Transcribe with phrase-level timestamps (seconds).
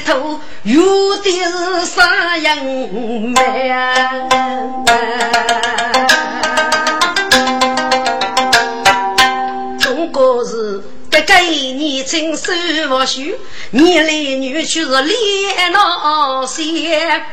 [0.00, 3.94] 头有的是啥样美啊？
[9.80, 10.82] 中国是。
[11.26, 12.52] 这一年春收
[12.88, 13.34] 不许，
[13.70, 17.24] 年来女婿是连闹些，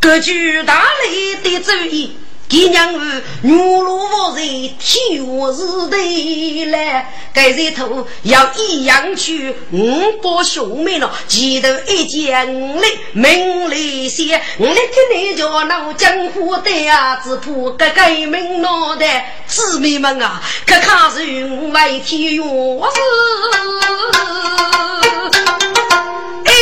[0.00, 2.16] 各具大雷的主意。
[2.52, 4.46] 爹娘儿女路无人，
[4.78, 5.24] 天下
[5.56, 7.10] 是对来。
[7.32, 21.24] 该人头要一样去，五把兄妹了，前头一件五来名来先，五来跟你叫闹江湖的呀，只怕个革命脑袋姊妹们啊，可看是
[21.72, 23.00] 外天下事。
[26.44, 26.52] 哎，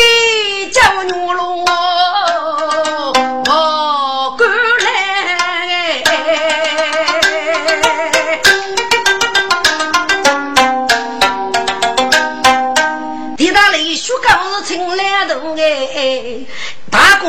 [0.72, 1.64] 叫女路。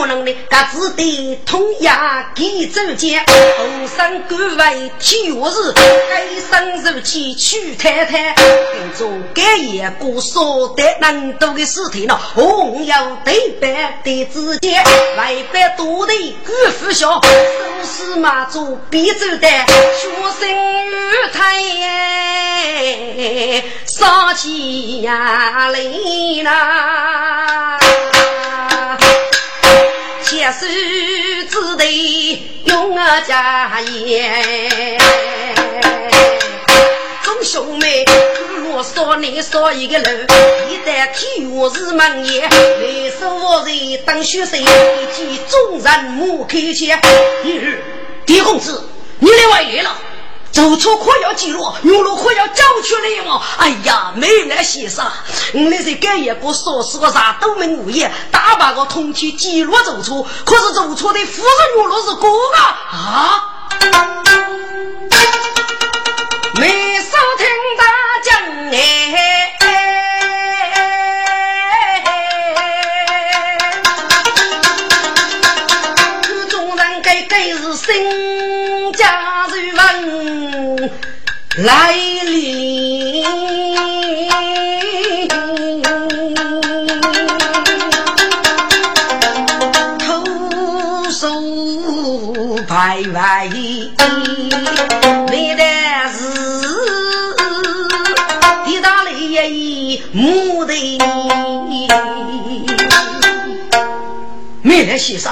[0.01, 3.23] 大姑娘呢，他只得同牙给走见，
[3.57, 5.75] 红山官位天下事，
[6.09, 12.17] 该生如气娶太太，跟着该也过少得难度的事体呢。
[12.34, 14.84] 红要对白的之间，
[15.17, 16.13] 外边多的
[16.47, 17.29] 官府小，手
[17.85, 20.50] 势马祖必走的，学生
[20.88, 20.91] 与
[21.31, 21.62] 太
[23.85, 25.79] 杀起呀来
[26.44, 27.78] 啦。
[30.24, 30.66] 写书
[31.50, 34.98] 只得用我家言，
[37.22, 38.06] 众兄妹，
[38.72, 40.10] 我说你说一个楼，
[40.70, 42.50] 一在天下是门业，来
[43.20, 46.98] 说我人当学生，一见众人目开腔。
[48.26, 48.88] 狄公子，
[49.20, 49.98] 你来晚来了。
[50.51, 53.41] 走错可要记录，牛路可要交出来嘛！
[53.57, 55.06] 哎呀，没人来先生，
[55.53, 63.44] 我那是改一个说是个啥都没物业，大把个通气记录走错，可是走错的夫人牛路是哥啊啊！
[66.56, 67.47] 没少听
[67.78, 67.85] 大
[68.23, 68.41] 讲
[68.72, 69.57] 哎，
[81.64, 81.94] 来
[82.26, 83.24] 临，
[90.00, 91.30] 头手
[92.68, 93.48] 排排，
[95.30, 95.64] 没得
[96.12, 96.20] 事，
[98.66, 100.74] 地大雷也木的
[104.64, 105.31] 没得先生，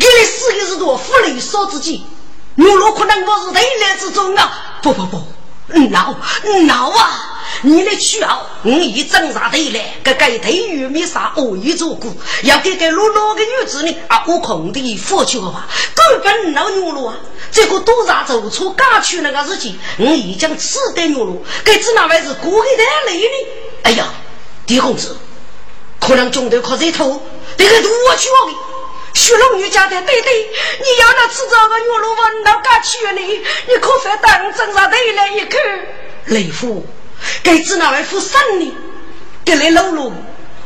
[0.00, 2.06] 给你四个是多，福利少自己。
[2.56, 4.65] 我若可能我是内来之中啊！
[4.86, 6.14] 不不不，闹
[6.68, 7.42] 闹啊！
[7.62, 14.22] 你的去啊，我已挣扎得来，个个对玉米啥我已做过，要给个落落个女子呢啊！
[14.28, 15.66] 我空的付出的话，
[15.96, 17.16] 根本闹女路啊！
[17.50, 23.48] 这个督察走错赶去那个事情，我已经吃得女路，该只哪位是过给太累呢？
[23.82, 24.06] 哎呀，
[24.66, 25.16] 狄公子，
[25.98, 27.20] 可能中头靠这头，
[27.56, 28.75] 这个多去我。
[29.16, 33.20] 徐龙女家的对对，你要那吃这个牛肉丸，那敢去呢？
[33.66, 35.58] 你可反当真上头来一口？
[36.26, 36.86] 雷夫，
[37.42, 38.76] 该知哪位夫生呢？
[39.42, 40.12] 给来露露，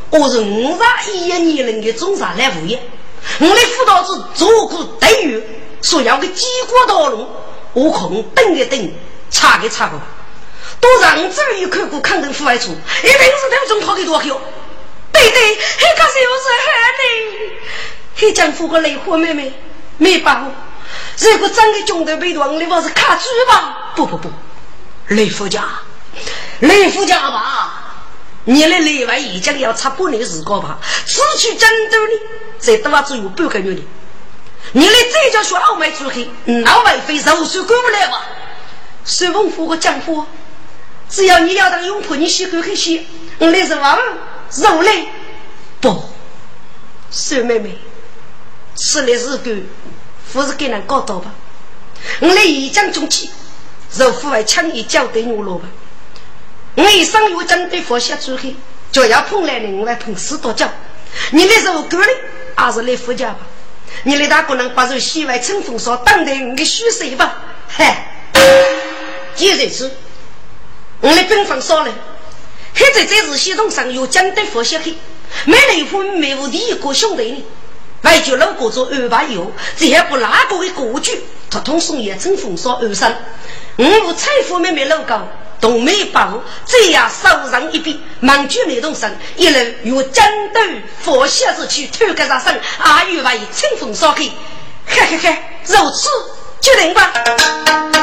[0.09, 2.77] 我是五十一年龄的中上来物业，
[3.39, 5.41] 我的辅导是做过待遇，
[5.81, 7.25] 说要个几国道路，
[7.71, 8.93] 我空等一等，
[9.29, 9.97] 查给查过，
[10.81, 14.41] 多让这一看过康定户外处，一定是他们中考给多口。
[15.13, 17.51] 对对，那个是不是害你？
[18.21, 19.51] 黑江府个雷火妹妹
[19.97, 20.51] 没把握，
[21.17, 23.93] 如果真的中的被断，你不是卡住吧？
[23.95, 24.29] 不不不，
[25.07, 25.63] 雷夫家，
[26.59, 27.95] 雷夫家吧，
[28.43, 30.77] 你的内外已经要差半年时光吧？
[31.03, 32.13] 此去争斗呢，
[32.59, 33.81] 再多只有半个月呢。
[34.73, 38.23] 你的这叫说傲慢出去，老外非肉手过不来吧？
[39.03, 40.23] 孙文富个江湖，
[41.09, 43.03] 只要你要当拥护，你先过去些，
[43.39, 43.97] 我来是王
[44.57, 45.07] 肉嘞，
[45.79, 46.03] 不，
[47.09, 47.79] 孙妹妹。
[48.81, 49.51] 吃的是狗，
[50.33, 51.31] 不是给人搞到吧？
[52.19, 53.29] 我来一将中气，
[53.95, 55.65] 肉户外抢一脚对牛萝卜。
[56.73, 58.55] 我一生有针对佛下出黑，
[58.91, 60.67] 就要碰来人，我来碰死多脚。
[61.29, 62.07] 你那肉狗呢？
[62.55, 63.41] 还是来夫家吧？
[64.01, 67.37] 你那大姑娘把这西外乘风说当的你虚岁吧？
[67.67, 68.31] 嗨，
[69.35, 69.91] 接着吃，
[71.01, 71.93] 我来兵分少了。
[72.73, 74.95] 现在这是系统上有针对佛下黑，
[75.45, 77.43] 没离婚没无第一个兄弟呢。
[78.01, 81.23] 外就老哥做二八油，这还不哪个的过去？
[81.49, 83.13] 他通送也乘风说二三，
[83.77, 85.27] 五无财富妹妹老高，
[85.59, 90.61] 东美宝这样手上一笔，忙举那动身，一路由江都
[91.03, 94.23] 佛下子去偷个啥生，阿玉外乘风烧开，
[94.87, 95.37] 嘿嘿嘿，
[95.67, 96.09] 如此
[96.61, 98.00] 决定吧。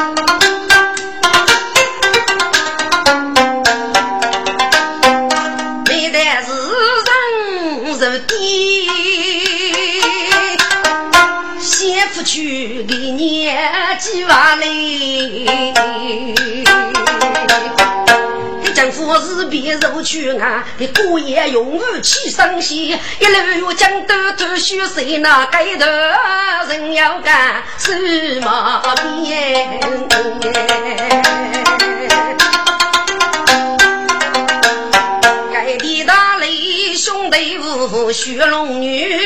[12.29, 13.57] 去的年
[13.97, 15.49] 纪万里，
[18.75, 20.63] 政府是别入去啊！
[20.77, 25.87] 的过夜用武器上线，一路要将都头血谁那街头
[26.69, 27.91] 人要干什
[28.41, 28.83] 么
[29.23, 29.79] 边？
[37.09, 39.17] 兄弟五雪龙女，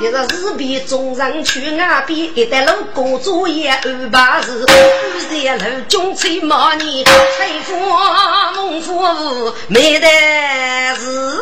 [0.00, 5.20] 一个日比众人去外边，一带路公主也二八日，二
[5.58, 7.74] 三路军吹马年，财富
[8.54, 10.06] 丰富没得
[10.94, 11.40] 事，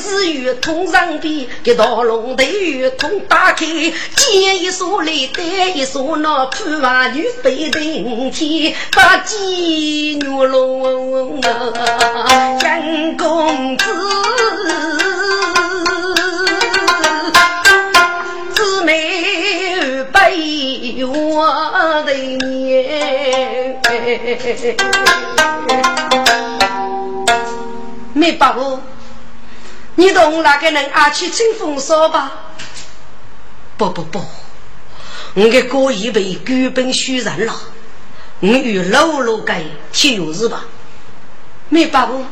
[0.00, 3.66] 子与通上边，给道龙头与通打开，
[4.16, 13.84] 见一所来，带一所那铺瓦女飞登天，把鸡女龙杨公子，
[18.54, 20.32] 姊妹百
[21.06, 22.12] 我的
[22.46, 23.80] 面，
[28.12, 28.80] 没把握。
[29.96, 32.32] 你同那个人阿去清风说吧？
[33.76, 34.22] 不不不，
[35.34, 37.54] 我的哥已被根本虚人了，
[38.40, 40.64] 我与老老该铁有日吧？
[41.68, 42.24] 没把握，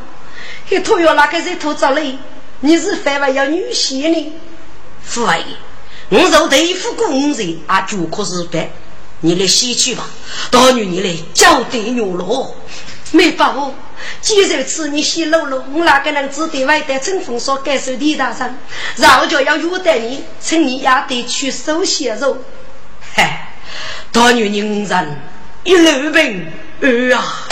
[0.69, 2.17] 一头要那个人头着嘞？
[2.61, 4.33] 你是反为要女婿呢？
[5.01, 5.43] 父爱，
[6.09, 8.69] 我受对付工人啊，就可是白，
[9.21, 10.05] 你来洗去吧，
[10.51, 12.55] 到女你来交代牛罗，
[13.11, 13.73] 没把握。
[14.21, 18.57] 既然此你洗露露，我哪个能只对外带春风所感受李大山？
[18.95, 22.37] 然后就要约待你，趁你也得去收血肉。
[23.13, 23.53] 嗨，
[24.11, 25.17] 大女人人
[25.63, 26.47] 一路平
[26.81, 27.47] 安啊！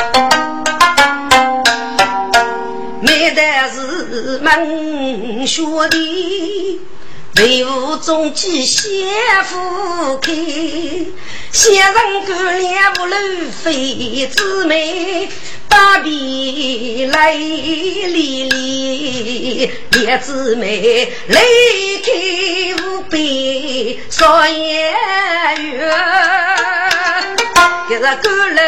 [3.02, 6.82] 没得是门学的。
[7.39, 8.89] 为吾中计先
[9.44, 10.32] 夫开，
[11.51, 13.15] 先人干练不露
[13.63, 15.29] 非姊妹，
[15.70, 21.39] 把笔来离离，列姊妹来
[22.03, 22.12] 开
[22.84, 23.20] 五百
[24.10, 24.96] 少言
[25.62, 25.79] 语，
[27.91, 28.62] 一个高楼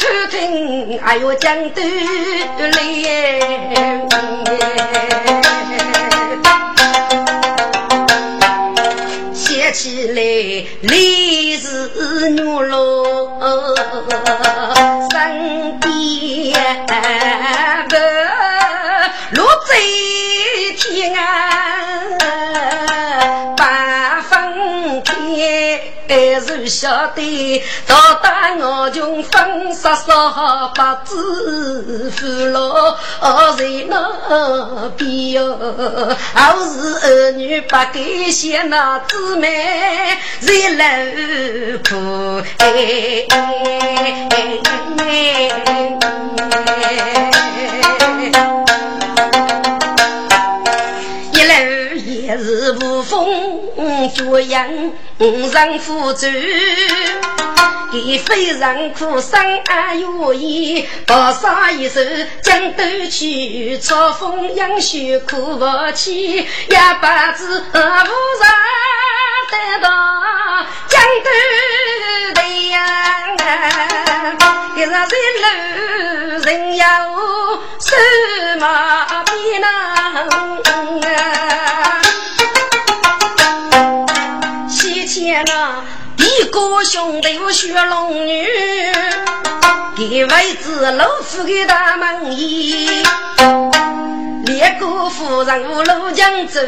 [0.00, 3.06] 偷听，还要讲道理。
[9.78, 10.20] 起来，
[10.82, 13.07] 烈日女罗
[26.08, 32.96] 还是晓得，到达我穷分杀杀把子扶老
[33.56, 35.58] 在那边哟，
[36.32, 44.18] 好是儿女不给些那姊妹在楼哭哎哎
[48.20, 48.30] 一
[54.28, 54.68] 风作阳。
[55.18, 56.26] 人夫主，
[57.90, 62.00] 给非人苦生啊有意，多少一手
[62.42, 66.46] 将斗去，朝风扬雪苦不起，一
[67.00, 67.82] 把子无人
[69.50, 69.88] 得到
[70.88, 71.30] 江头
[72.34, 72.76] 的呀，
[74.76, 75.00] 一日在
[75.40, 75.46] 路
[76.44, 76.86] 人要
[77.80, 77.96] 什
[78.60, 78.64] 么
[79.24, 79.68] 比啊。
[85.28, 85.84] 前那
[86.24, 88.46] 一个兄弟我学龙女，
[89.94, 93.02] 给位子老夫给大门一，
[94.48, 96.58] 列国夫人五路江走，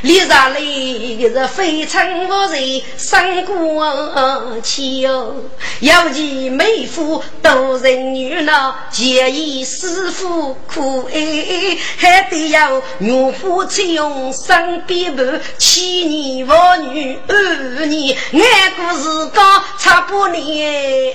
[0.00, 5.36] 李大雷是非常无人三过气哟。
[5.80, 16.54] 有其美妇多人女老，结义师傅苦哎，还得要女夫采用三边半，七年妇
[16.90, 21.14] 女二年，爱过是讲差不年，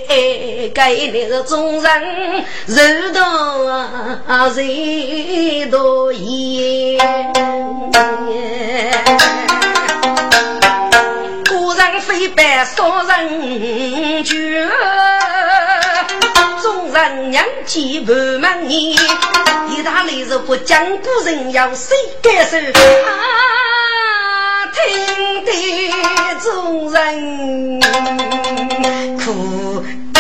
[0.76, 3.64] 该那个众人柔道
[4.50, 7.00] 人多言，
[11.50, 14.68] 古人非白少人绝，
[16.62, 18.94] 众人娘几万万年，
[19.70, 22.58] 一大类是不讲古人要谁感受？
[22.58, 25.52] 啊，听得
[26.44, 27.80] 众人
[29.18, 29.82] 苦
[30.14, 30.20] 百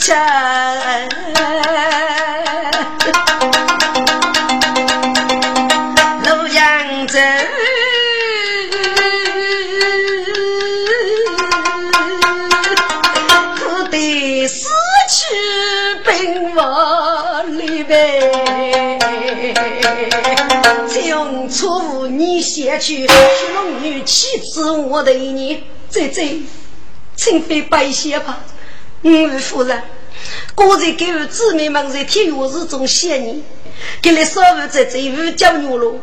[0.00, 0.16] 出钱，
[6.24, 7.22] 洛阳城
[13.56, 14.70] 可得死
[15.10, 15.20] 去
[16.06, 18.98] 兵亡里边。
[20.88, 23.10] 从初你先去，去
[23.54, 26.40] 龙女妻子我的你，这这，
[27.16, 28.38] 请非白写吧，
[29.02, 29.82] 五位夫人。
[30.54, 33.42] 刚才给我姊妹们在天月日中写你，
[34.02, 35.98] 给你稍微在这五角牛了，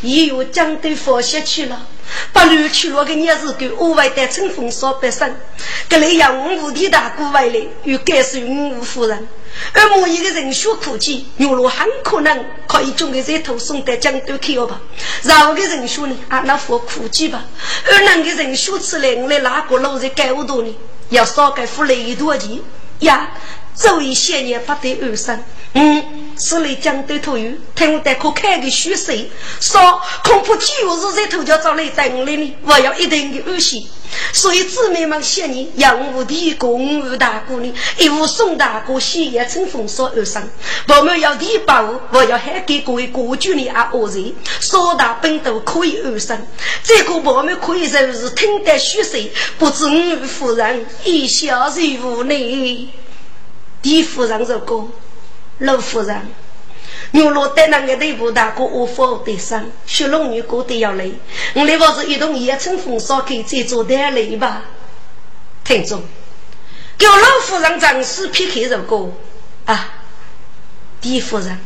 [0.00, 1.86] 也有江都放下去了，
[2.32, 5.30] 把路去了个日子给额外的春风扫北上，
[5.90, 9.28] 给你让五五的大姑回来，又感受五位夫人。
[9.74, 14.80] 而某一个人学苦技，牛罗很可能可以将个这头送到江都去了吧？
[15.22, 17.44] 然后个人学呢，啊，那副苦技吧。
[17.84, 20.74] 而那个人学起来，我来哪个路在盖屋多呢？
[21.10, 22.60] 要少给付雷多钱
[23.00, 23.30] 呀？
[23.78, 25.42] 周一些年不得二生。
[25.74, 26.02] 嗯，
[26.38, 29.30] 是来江都头有，听我带可开个虚岁，
[29.60, 30.60] 说恐怕就
[30.96, 32.56] 是这头就找来等来呢。
[32.64, 33.86] 我要一定的安心。
[34.32, 40.42] 所以姊妹们谢你，杨武的公武大哥呢，一无宋大哥喜也乘风扫而上。
[40.88, 46.38] 我们要提报，我要还给各位国军的啊恶人，少大本都可以而上。
[46.82, 52.88] 这个我们可以说是听得虚岁，不知五夫人一笑如无呢。
[53.82, 54.90] 李夫人说过，
[55.58, 56.28] 老夫人。
[57.12, 61.14] 牛罗带那个队部大哥，我否得上，雪龙女过得要累。
[61.54, 64.62] 我来我是一同也乘风烧开，再做点累吧。
[65.64, 66.02] 听众，
[66.98, 69.10] 给老夫人张氏劈开这个
[69.64, 70.02] 啊，
[71.02, 71.58] 李夫人，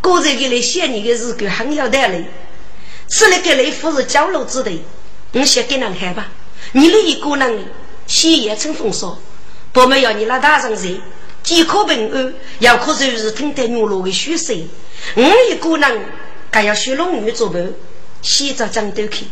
[0.00, 2.24] 刚才给你写你的日记很要带累，
[3.08, 4.82] 是那个雷夫是交流之的，
[5.32, 6.32] 你写给人看吧。
[6.72, 7.66] 你那一个人
[8.06, 9.16] 写也乘风烧，
[9.74, 11.00] 不没要你那大人谁？
[11.42, 14.54] 饥渴平安，要可就是听得牛罗的血色。
[15.16, 16.00] 我一个人
[16.50, 17.74] 还要学龙女做伴，
[18.22, 19.26] 洗澡江都去。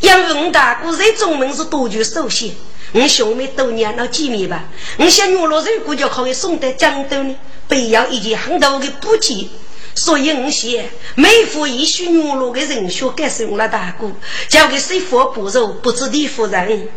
[0.00, 2.54] 因为我大哥在中门是多具首席，
[2.92, 4.64] 我兄妹多年了见面吧。
[4.98, 7.36] 我想牛罗如果就可以送到江都呢，
[7.68, 9.50] 必要一件很多的补给。
[9.94, 14.12] 所以我写，每户一许牛罗的人选，该是我大哥
[14.48, 16.88] 交给谁佛不肉，不知李夫人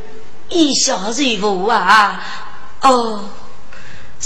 [0.50, 2.51] 一笑如无啊！
[2.82, 3.30] 哦。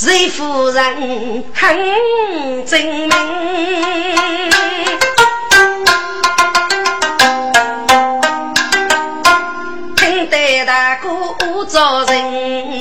[0.04, 3.10] 瑞夫人很精明，
[9.96, 11.10] 听得大哥
[11.64, 12.80] 做人，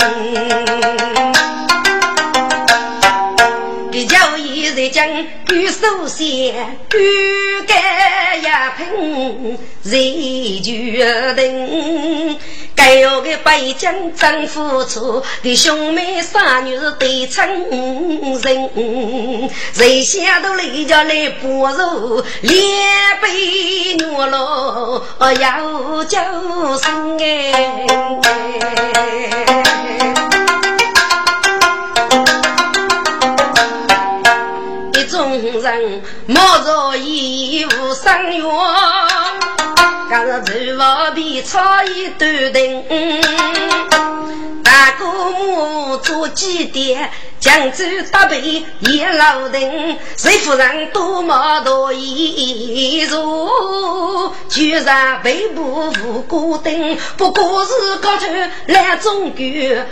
[3.92, 5.06] 比较一日将
[5.52, 12.40] 玉手先，举杆呀喷，人决定。
[12.76, 17.46] 该有个北疆真付出，的兄妹三女是对称
[18.42, 22.60] 人，谁想到来家来不如两
[23.22, 25.02] 杯牛肉
[25.40, 26.22] 要叫
[26.78, 27.24] 声哎，
[34.92, 38.44] 一众人莫着衣服生源。
[40.34, 42.84] 是厨房比炒一端灯，
[44.64, 47.08] 大姑母做几点，
[47.44, 58.26] 江州搭配也老登，谁夫人多毛多衣裳，居然背部无过灯，不过是高头
[58.68, 59.44] 来中国，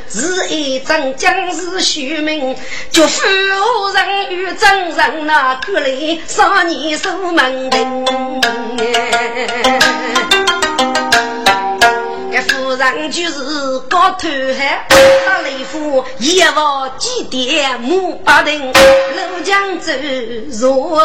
[0.09, 2.57] 是一张将士虚名，
[2.91, 7.69] 就夫人与真人那过来少年守门
[12.33, 12.43] 灯。
[12.49, 14.87] 夫人就是高头海，
[15.27, 19.93] 打雷夫一望几点木八顶，怒江走
[20.61, 21.01] 若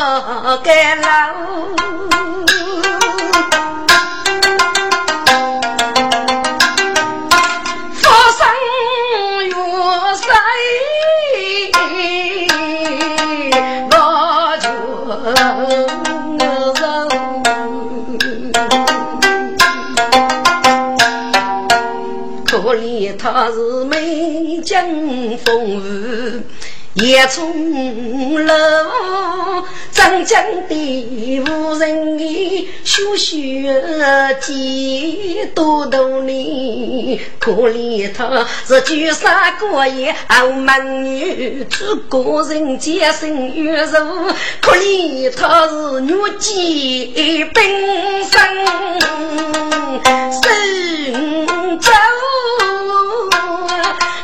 [22.64, 23.18] 该老。
[23.18, 24.86] 他是美江
[25.46, 26.42] 风雨
[26.98, 28.54] 夜从楼，
[29.92, 47.63] 张江的无人的修学几多多年，可怜他是举三过夜傲慢女，只个人洁身玉肉，可怜他是女妓本
[48.24, 48.42] 身
[50.42, 51.92] 身走。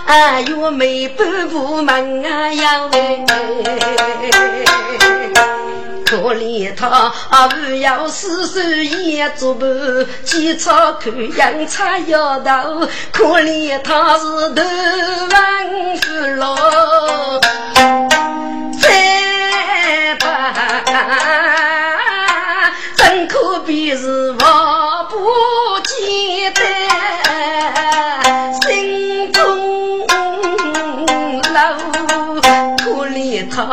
[0.05, 2.89] 哎呦，没半步门啊哟！
[6.05, 7.11] 可怜他
[7.47, 9.67] 不要四手一做伴，
[10.23, 12.87] 几草看养插腰头。
[13.11, 14.61] 可怜他是头
[15.31, 16.55] 万夫老，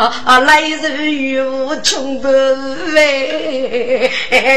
[0.00, 2.28] 啊来日有穷不
[2.94, 4.10] 为，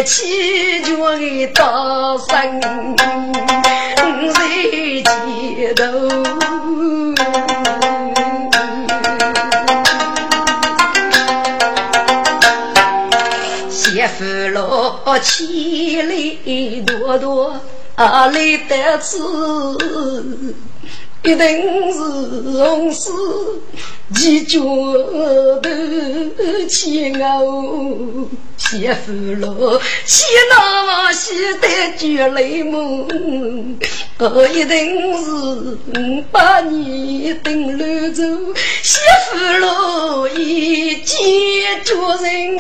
[0.06, 2.62] 祈求的大山
[4.32, 4.40] 在
[5.04, 5.84] 街头，
[13.70, 17.54] 媳妇老千里多多
[17.96, 19.20] 啊来得此。
[21.24, 22.00] 一定是
[22.64, 23.12] 红丝
[24.14, 25.70] 几脚头
[26.70, 33.08] 牵我媳妇喽，牵那么喜得绝泪梦，
[34.18, 35.78] 哦，一定是
[36.30, 38.22] 把你等来走，
[38.82, 39.00] 媳
[39.32, 41.18] 妇喽，一见
[41.86, 42.58] 着人。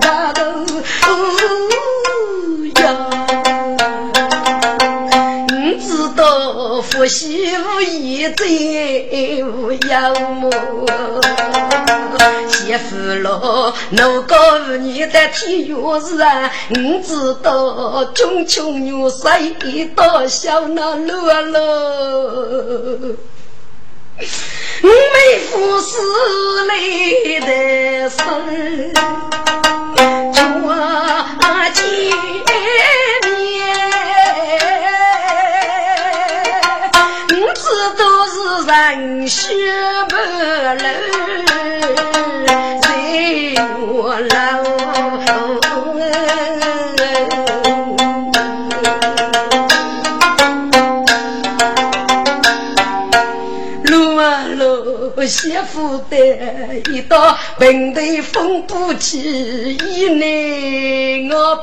[0.00, 0.61] 大头
[6.80, 8.46] 夫妻无义再
[9.44, 10.50] 无妖魔，
[12.48, 23.16] 媳妇喽，我告诉你的天月事啊，你知道穷穷女谁到小那路啊喽？
[24.80, 25.98] 妹夫死
[26.66, 26.74] 来
[27.40, 28.22] 的生，
[30.62, 30.68] 我
[38.32, 38.72] 见。
[38.72, 39.52] 人血
[40.08, 40.16] 不
[40.78, 40.86] 流，
[42.82, 44.32] 谁我老？
[53.84, 56.16] 路啊路，媳妇的
[56.92, 61.56] 一道平头风不起，一内我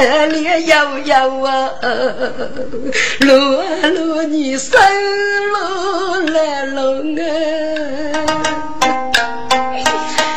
[0.00, 0.26] 背。
[0.28, 1.70] 脸摇摇啊，
[3.20, 4.80] 路啊路，你生
[5.52, 7.22] 路来龙啊，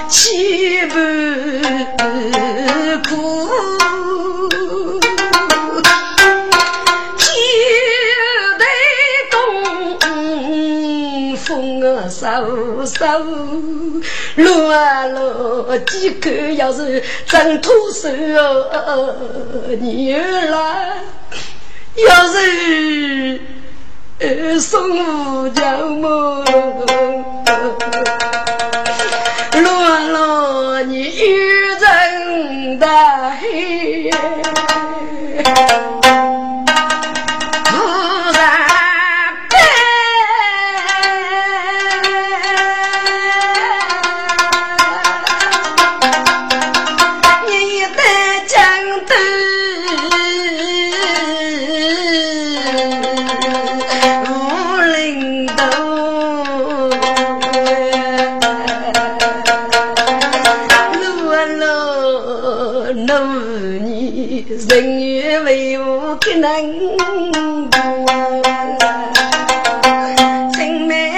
[0.10, 0.96] 岂不
[3.10, 3.14] 苦？
[11.46, 14.04] 风啊，嗖嗖。
[14.36, 19.16] 路啊路，几口要是真脱手哦，
[19.80, 20.98] 你来
[21.96, 23.40] 要是
[24.60, 26.44] 送家么？
[29.54, 31.22] 路啊路，你遇
[31.80, 34.10] 人大黑。
[64.60, 66.98] Danh 可能多，人美 vậy, vũ kinh anh.
[70.58, 71.14] Sinh mẹ,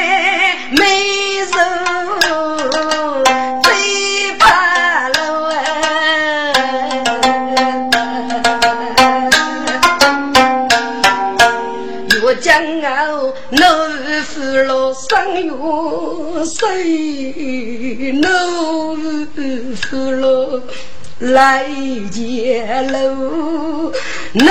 [21.19, 21.65] 来
[22.11, 23.93] 见路，
[24.33, 24.45] 奴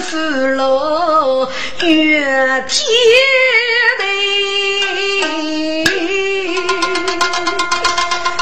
[0.00, 0.16] 夫
[0.56, 1.46] 老
[1.82, 2.20] 越
[2.66, 2.80] 天
[3.98, 4.02] 地，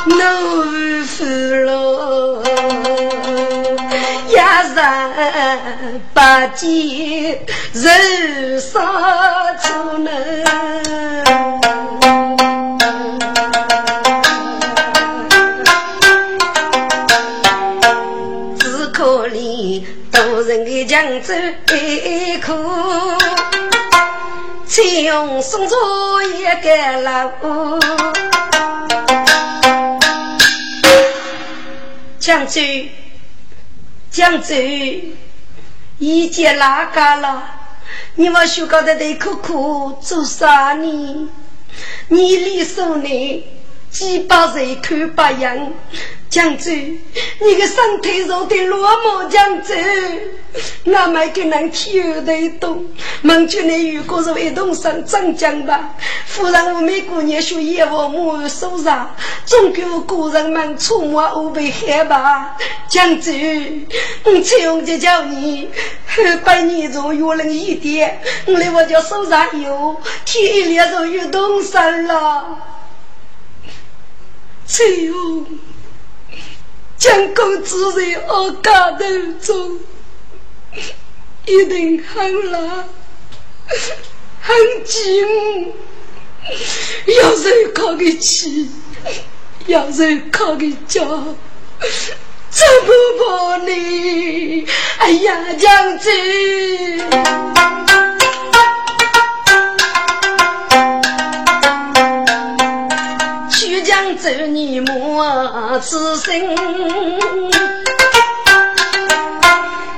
[0.06, 0.16] 奴
[1.04, 1.24] 夫
[1.66, 1.68] 老。
[4.78, 8.78] 人八戒人杀
[9.60, 10.12] 出能，
[21.00, 22.52] 人的江州一苦，
[24.66, 25.74] 才用送出
[26.22, 27.30] 一个老
[32.18, 32.60] 江州。
[34.10, 34.56] 江州，
[35.98, 37.44] 一见哪个了？
[38.16, 41.30] 你往学高的内苦苦做啥呢？
[42.08, 43.44] 你里手呢？
[43.90, 45.72] 几百岁看不样。
[46.30, 49.74] 江州，你个身体弱的落寞，江州，
[50.92, 52.84] 俺们跟人天得动，
[53.22, 55.94] 孟秋你如果是一同上长江吧，
[56.26, 59.10] 夫人我每过年学业务母收上，
[59.46, 62.54] 总给我古人们出没后被害吧？
[62.90, 63.32] 江州，
[64.24, 65.70] 我采用就叫你
[66.14, 72.58] 后百年中越冷一点，我来我叫手上有，天一亮就有动身了，
[74.68, 75.46] 采用。
[76.98, 79.04] 江公子在我家头
[79.40, 79.78] 中，
[81.46, 82.84] 一定很冷，
[84.40, 85.72] 很寂寞，
[87.06, 88.68] 要人靠个气，
[89.66, 91.04] 要人靠个脚，
[92.50, 94.66] 怎么办呢？
[94.98, 96.12] 哎呀，将军！
[104.28, 106.54] 走你莫此心，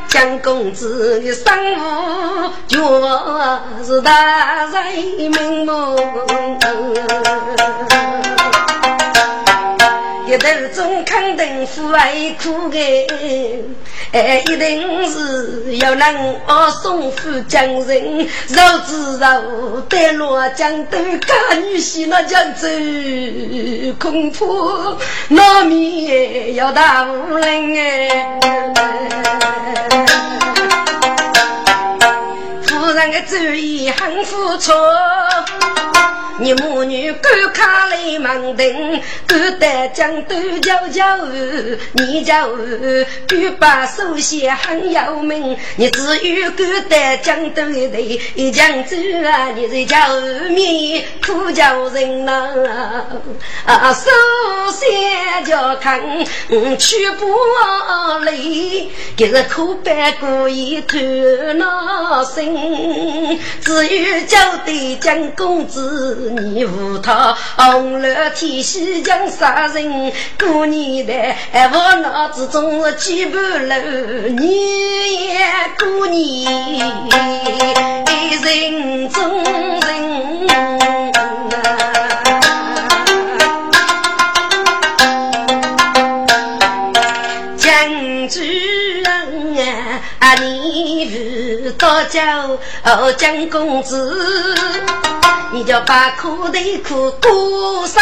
[0.08, 5.72] 江公子的生活就是大人名目。
[6.30, 6.68] 一头
[10.74, 13.06] 中肯定父爱苦的，
[14.12, 22.68] 哎，一定是要能我送父江人，肉之肉带落江头，家女婿那江走，
[23.98, 24.46] 恐怕
[25.28, 28.40] 难免要打无人哎。
[33.00, 34.72] 夫人的主意很付出。
[36.38, 41.18] 你母女赶卡来忙登，赶得江都叫叫
[41.92, 42.48] 你叫
[43.26, 45.56] 赶把手写很要命。
[45.76, 50.08] 你只有赶得江都的江州啊，你在叫
[50.50, 52.32] 面苦叫人呐
[53.66, 54.10] 啊，手
[54.72, 54.86] 写
[55.44, 56.00] 叫看
[56.78, 57.26] 去不
[58.24, 58.32] 来，
[59.14, 60.96] 给是苦白过一头
[61.58, 62.54] 脑心，
[63.64, 66.32] 只有叫对江公子。
[66.36, 71.12] 你无他红了天，西江杀人，过年的
[71.72, 75.38] 我脑子中是几步路，你也
[75.78, 76.44] 过年，
[78.42, 80.48] 人中人。
[80.48, 82.09] 啊
[90.30, 92.56] 啊，你不到叫
[93.16, 94.56] 江公子。
[95.52, 98.00] 你就把苦头苦过生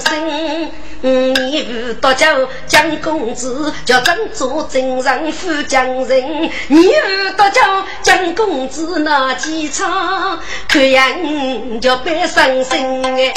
[0.00, 2.28] 生，你不多叫
[2.68, 6.48] 江公子，叫真做真人富江人。
[6.68, 13.34] 你不多叫江公子那几场，看样就别伤心哎。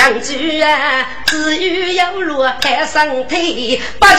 [0.00, 0.32] 江主
[0.64, 4.14] 啊，只有有路海上腿，不求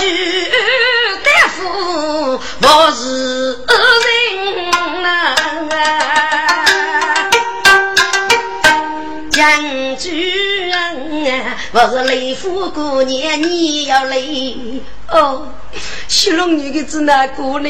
[1.24, 5.36] 大夫我是人啊。
[9.32, 14.18] 将军啊，我是雷夫姑娘，你要来
[15.12, 15.48] 哦。
[16.10, 17.70] 西龙女的子那过来，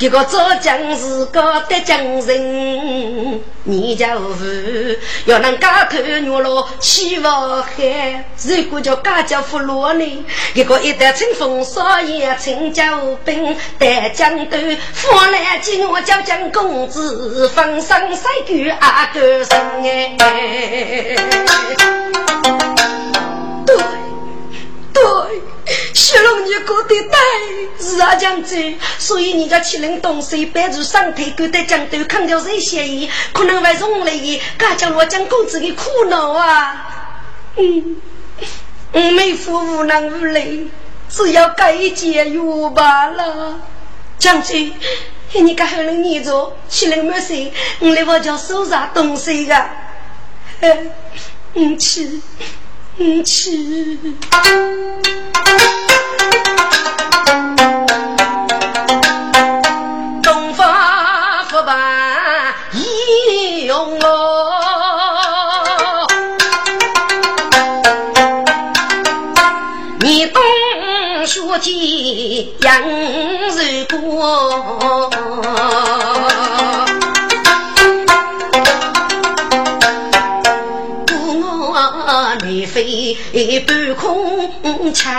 [0.00, 4.04] 这个做将是个得将人，你就
[4.36, 10.24] 是要能家头女了，起我海，如果叫家家富落呢？
[10.54, 14.56] 一个一代清风少爷，清教兵带江头，
[14.92, 21.16] 方来见我叫江公子，风生水举阿哥生哎，
[23.64, 23.76] 对
[24.92, 25.02] 对。
[25.92, 27.18] 小龙女过得呆，
[27.82, 28.78] 是啊，将军。
[28.98, 37.24] 所以你家七人东西摆住上台，勾得江头看掉谁嫌疑，可能会送来的，敢将我将公子的苦恼啊！
[37.56, 37.96] 嗯，
[38.92, 40.70] 我妹夫无能无力，
[41.08, 43.60] 只要改一节约罢了。
[44.18, 44.72] 将军，
[45.32, 47.50] 你该还能念着七人没事，
[47.80, 49.54] 我来我家收拾东西个。
[51.54, 52.20] 嗯，去。
[53.22, 53.98] 去，
[60.22, 64.08] 东方不败英勇哦，
[70.00, 70.42] 你东
[71.26, 75.05] 书记杨日国。
[83.14, 85.14] 飞半空枪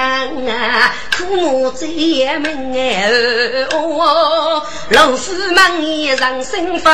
[0.48, 1.88] 啊，父母在
[2.40, 6.92] 门哦，老夫忙也上身法，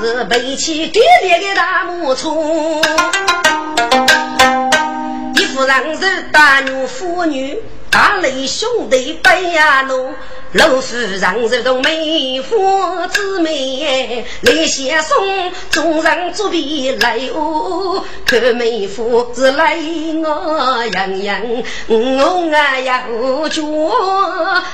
[0.00, 2.28] 是背起爹爹的大木车，
[5.36, 7.58] 一夫人是大女妇女。
[7.92, 9.82] 大雷兄弟背呀
[10.52, 12.56] 老夫人这种美妇
[13.12, 15.16] 姊妹来携送，
[15.70, 21.40] 众人作弊来哦，看妹夫是来我洋洋，
[21.86, 23.04] 我啊呀
[23.48, 23.62] 脚，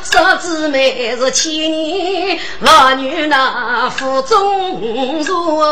[0.03, 5.63] 嫂姊妹是千年老女那腹中坐。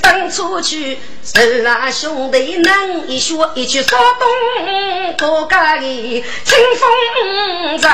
[0.00, 7.90] 当初去，手拉兄弟能一学，一去说东国家的清风站，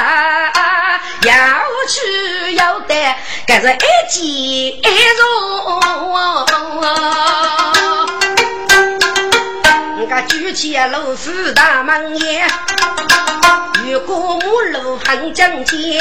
[1.23, 1.33] 要
[1.89, 2.95] 去要得，
[3.47, 3.77] 该是一
[4.11, 5.29] 见一容。
[10.11, 12.47] 我举起老夫大门耶，
[13.85, 14.47] 越过马
[14.81, 16.01] 路横江街，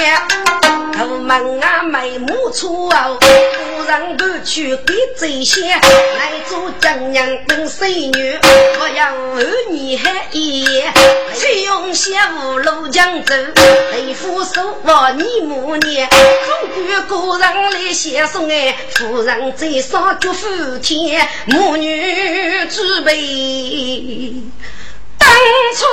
[0.93, 8.39] 出门啊买木车哦，夫人赶去给这些，来做丈娘等孙女，
[8.79, 10.91] 我要儿女还一夜，
[11.35, 13.35] 去用些五路江走，
[13.91, 23.96] 陪夫手我你母年，空管个人来写送哎，夫人在上祝福天，母女准备。
[25.17, 25.27] 当
[25.75, 25.85] 初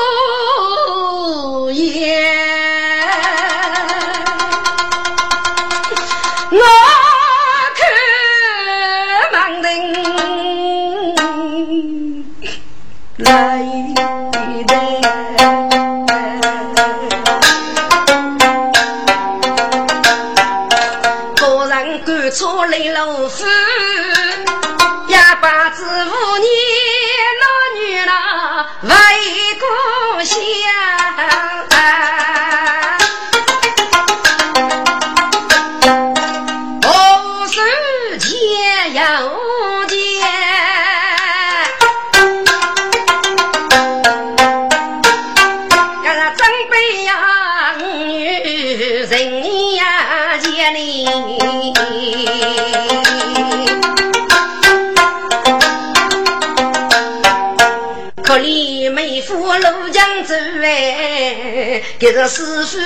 [62.04, 62.78] 哎，给这师傅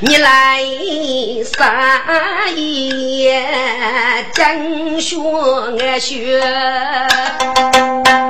[0.00, 0.60] 你来
[1.56, 3.42] 啥也
[4.34, 5.16] 讲学
[5.80, 6.38] 俺学，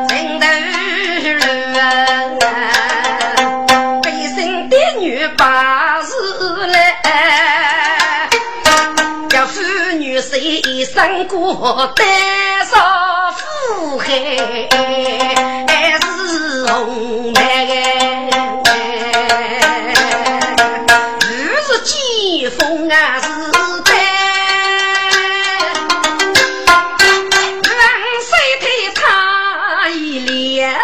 [0.08, 0.46] 真的
[1.34, 2.38] 路
[4.00, 6.12] 背身的女把事
[6.68, 8.30] 来，
[9.28, 9.60] 叫妇
[9.98, 12.04] 女谁生过多
[12.70, 13.34] 少
[13.80, 14.06] 苦海。
[16.68, 17.95] 红梅
[22.90, 23.28] 啊，是
[23.84, 23.92] 在
[27.62, 27.80] 让
[28.22, 30.74] 谁替他一脸？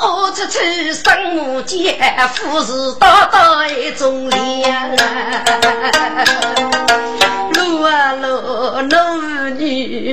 [0.00, 0.04] 我
[0.34, 1.04] 出去生
[1.34, 1.96] 母间，
[2.34, 4.96] 夫是大大一种脸。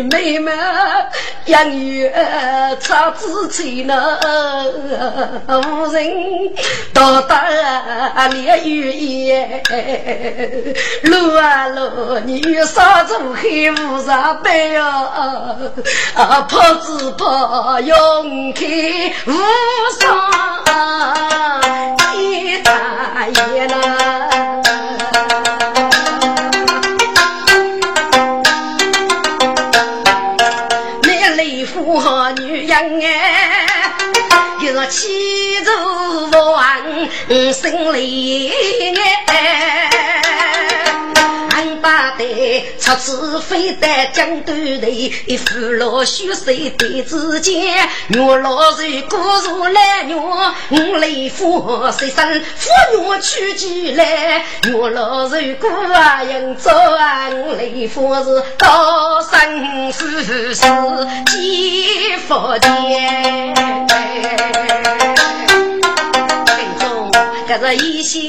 [0.03, 0.51] 妹妹。
[1.45, 2.11] 养育
[2.79, 4.19] 草子吹呢，
[5.47, 6.07] 无人
[6.93, 9.63] 到达烈雨夜，
[11.03, 14.83] 路啊路，你少做黑无上班哟，
[16.13, 18.65] 啊跑只跑勇开
[19.25, 19.33] 无
[19.99, 20.29] 双
[22.15, 24.68] 一大爷呐。
[32.81, 33.91] 哎
[34.61, 36.63] 一若欺辱我王
[37.51, 38.49] 孙离
[39.27, 40.18] 哎
[41.81, 42.25] 八代
[42.79, 44.87] 出自非得江东头，
[45.45, 56.71] 父老朽水对子间，女老是孤如来女，五雷夫谁生妇女娶进来，女老是孤啊应做
[57.33, 60.63] 五雷夫是高生世世
[61.27, 63.55] 几福间。
[67.49, 68.19] 这是一些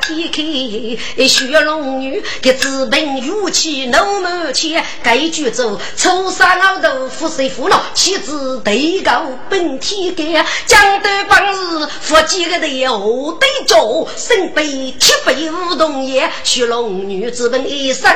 [0.00, 18.10] 天开雪龙女，的资本勇气怒满腔，该举走初三老豆腐水腐脑，妻子对高本天干，江东本事夫几个的何对脚，身背铁背梧桐叶，雪龙女资本一生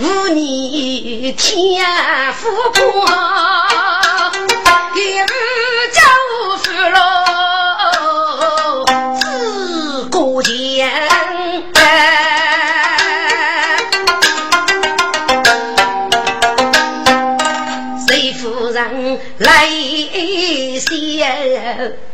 [0.00, 1.84] 无你天
[2.34, 2.82] 富贵，
[4.96, 5.26] 一路
[5.92, 6.00] 叫
[6.64, 7.25] 福喽。
[19.56, 19.66] 来
[20.78, 20.78] 些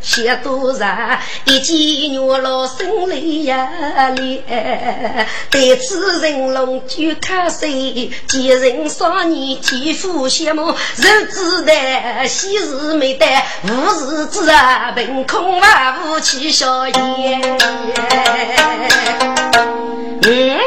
[0.01, 1.75] 些多人，一见
[2.09, 3.69] 女老生泪呀
[4.15, 5.27] 咧。
[5.49, 11.73] 对此人龙就看谁，见人少年天赋羡慕，日子的
[12.29, 13.25] 昔日没得，
[13.63, 13.71] 无
[14.09, 17.57] 日子啊凭空啊武器笑颜。
[20.25, 20.57] 嗯，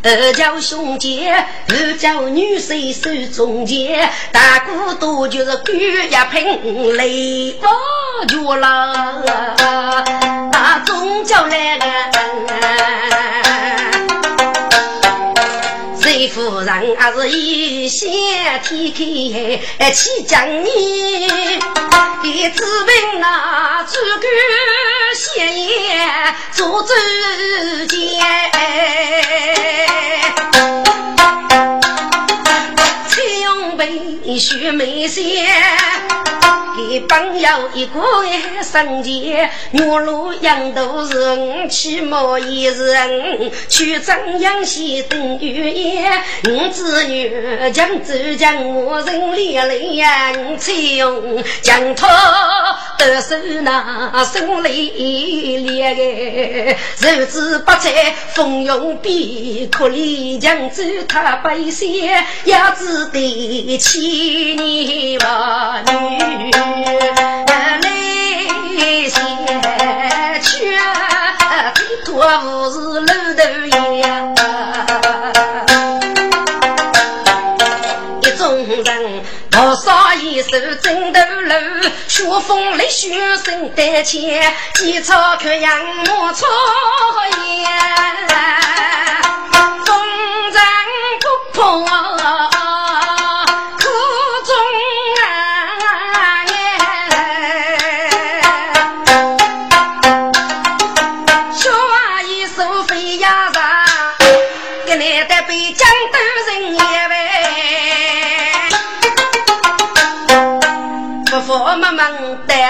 [0.00, 1.34] 二叫兄姐，
[1.68, 7.58] 二叫女婿手中剑，大姑多就是狗一瓶泪。
[7.60, 7.68] 花
[8.28, 9.22] 绝了，
[10.52, 11.84] 大中叫来个
[16.26, 18.08] 夫人还是一线
[18.62, 21.26] 天开起将你，
[22.24, 24.26] 一直问那诸葛
[25.14, 26.88] 先爷做主
[27.86, 27.98] 见。
[34.28, 35.24] 被雪梅仙，
[36.76, 38.02] 给朋友一个
[38.62, 46.10] 生前，月落阳都是五七毛一人，去张阳西等雨夜，
[46.46, 47.32] 五子女
[47.72, 52.06] 将走将我人连累呀，翠用将他
[52.98, 54.90] 得手那生泪
[55.60, 62.10] 裂个，日子不在风云边，可怜将子他百姓，
[62.44, 63.78] 也只得。
[63.78, 64.26] 千千
[64.56, 66.50] 年娃女
[67.46, 67.80] 来
[69.08, 69.14] 先
[70.42, 70.76] 去，
[72.04, 73.40] 多不是楼头
[73.94, 74.02] 呀。
[78.20, 80.48] 一众人多少一手
[80.82, 81.54] 枕头楼，
[82.08, 84.42] 雪风里雪声胆怯，
[84.74, 85.70] 几草可养
[86.08, 86.44] 莫草
[87.46, 87.70] 烟，
[89.86, 89.94] 风
[90.52, 90.60] 尘
[91.22, 92.07] 不破。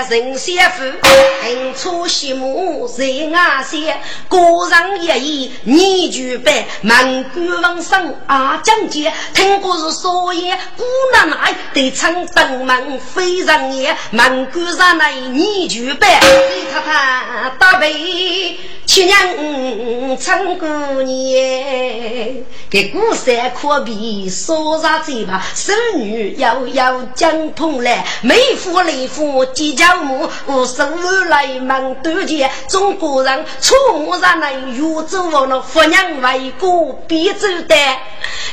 [0.09, 0.85] 人先富，
[1.43, 18.59] 横出西母在外县，过上一夜年九百，满官王生阿将杰，听过是少爷姑奶奶对唱登门非常严，满官上来你举杯，李太太大背。
[18.89, 20.67] 七娘唱过
[21.03, 30.89] 年，给古山可比说上嘴巴，孙女摇摇江通来，妹夫雷夫结交母，无手
[31.29, 32.51] 来忙端钱。
[32.69, 37.77] 中国人出门上来越走往那夫娘为国必走的，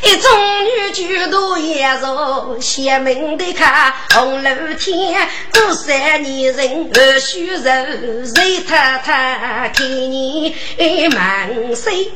[0.04, 0.30] 一众
[0.66, 10.25] 女举头也若贤明的看红楼天，古山女人何须人，谁太太看你。
[11.10, 12.10] 满岁，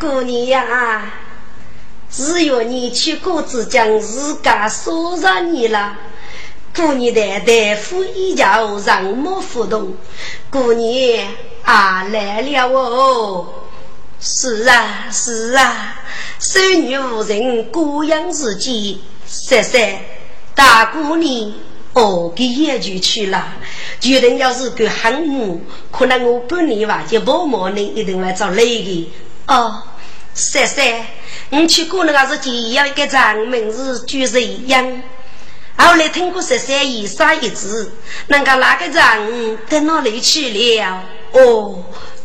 [0.00, 1.12] 过年呀，
[2.10, 5.96] 只有你去过子将自家说上你了。
[6.76, 9.96] 过年的大夫一叫让么互动，
[10.50, 11.28] 过年
[11.62, 13.46] 啊来了哦。
[14.20, 16.02] 是啊是啊，
[16.38, 20.00] 孙女无人过养自己，谢谢。
[20.54, 21.52] 大姑娘，
[21.94, 23.54] 哦，给野就去了。
[24.00, 25.58] 决定要是给喊我，
[25.90, 29.12] 可能我半年吧就不忙，你一定来找累的。
[29.46, 29.82] 哦，
[30.32, 31.06] 三三，
[31.50, 35.02] 你去过那个是第要一个长名字举人样。
[35.76, 37.92] 后来听过十三姨杀一字，
[38.28, 41.02] 那个那个人到哪里去了？
[41.32, 41.84] 哦。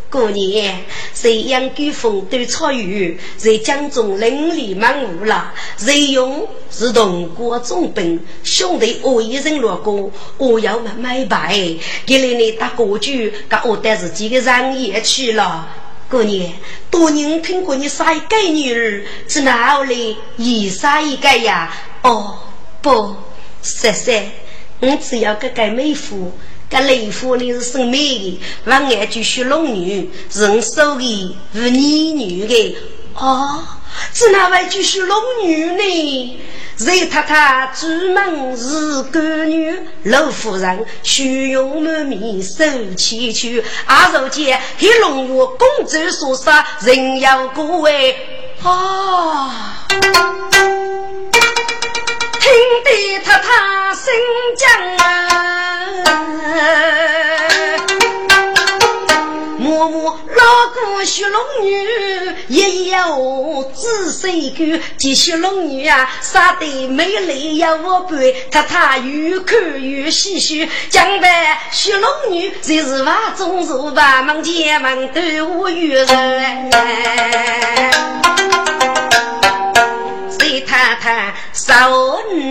[0.09, 0.83] 过年，
[1.13, 5.53] 谁养狗风都草雨，在江中邻里满屋了。
[5.77, 11.75] 谁用是同国重兵，兄弟我一人落过，我要买买白，
[12.07, 15.67] 给了你打过去，给我带自己的人也去了。
[16.09, 16.53] 过年，
[16.89, 21.71] 多年听过你杀一个女儿，是哪里也杀一个呀？
[22.01, 22.39] 哦，
[22.81, 23.15] 不，
[23.61, 24.23] 十三，
[24.79, 26.33] 我只要个个妹夫。
[26.69, 32.77] 这雷夫你是生妹的，往外就学龙女，人手的是女女的。
[33.15, 33.63] 哦，
[34.13, 36.39] 是哪位就学龙女呢？
[36.77, 42.63] 瑞太太主门是干女，老夫人虚荣满面受
[42.95, 43.61] 千秋。
[43.85, 48.15] 阿如今黑龙女公主所杀，人要各位
[48.61, 49.87] 啊。
[52.49, 54.11] 听得他他心
[54.57, 55.05] 僵啊，
[59.59, 60.43] 默默老
[60.73, 61.87] 过雪龙女，
[62.47, 68.19] 也有仔细看，这雪龙女啊，杀得美丽又无伴，
[68.49, 76.71] 他他越看越唏嘘，将来雪龙女就是万中如万门千门都无余人。
[80.69, 81.89] 太太少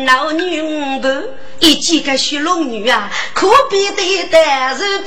[0.05, 1.23] 老女伴，
[1.61, 4.99] 一见个雪龙女啊，可比得单是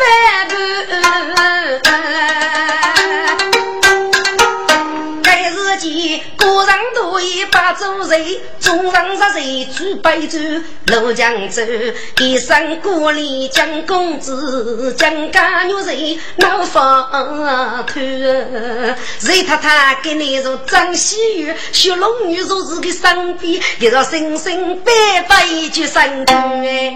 [5.41, 5.79] 百般。
[5.79, 10.37] 见古人多一把主人，中上十岁举杯酒，
[10.87, 11.63] 怒江州
[12.19, 17.99] 一生孤立江公子，江家女人难放脱。
[19.21, 24.91] 瑞太太给你如张喜玉，小龙女如是个身边，一若生生白
[25.27, 26.25] 白就生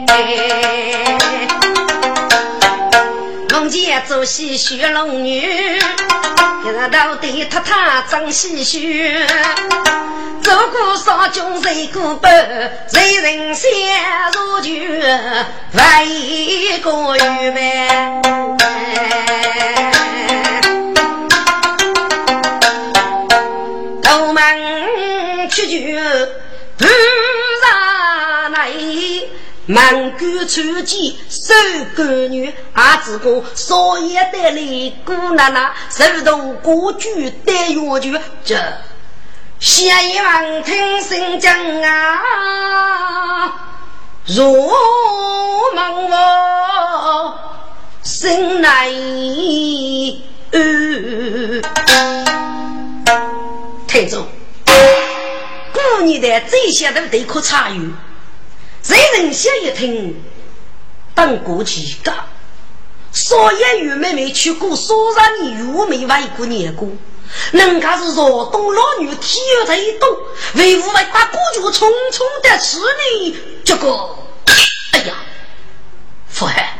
[0.09, 1.15] 哎。
[3.57, 9.25] 从前做戏学龙女，一日到底太太张戏谑。
[10.41, 12.29] 走过少军谁过半，
[12.89, 13.69] 谁人相
[14.33, 14.73] 如旧，
[15.71, 17.87] 万一个玉梅。
[24.03, 25.77] 头门去就
[26.77, 27.44] 不上来。
[29.67, 31.51] 满谷春季收
[31.95, 38.55] 割女，阿子哥少爷带来姑奶奶，手动过具带药具，这
[39.59, 43.51] 先一望听声讲啊，
[44.27, 44.69] 入
[45.73, 47.39] 门我
[48.03, 50.21] 心内
[53.87, 54.27] 太重，
[55.73, 57.91] 过年的这些都得可参与。
[58.87, 60.23] 谁人想一听，
[61.15, 62.13] 当过几个？
[63.11, 66.87] 少爷与妹妹去过苏上你玉梅外过年过，
[67.51, 70.15] 人家是若东老女体育在动，
[70.53, 73.35] 为无为把古脚匆匆的吃呢？
[73.63, 74.09] 这个，
[74.91, 75.15] 哎呀，
[76.27, 76.77] 福海，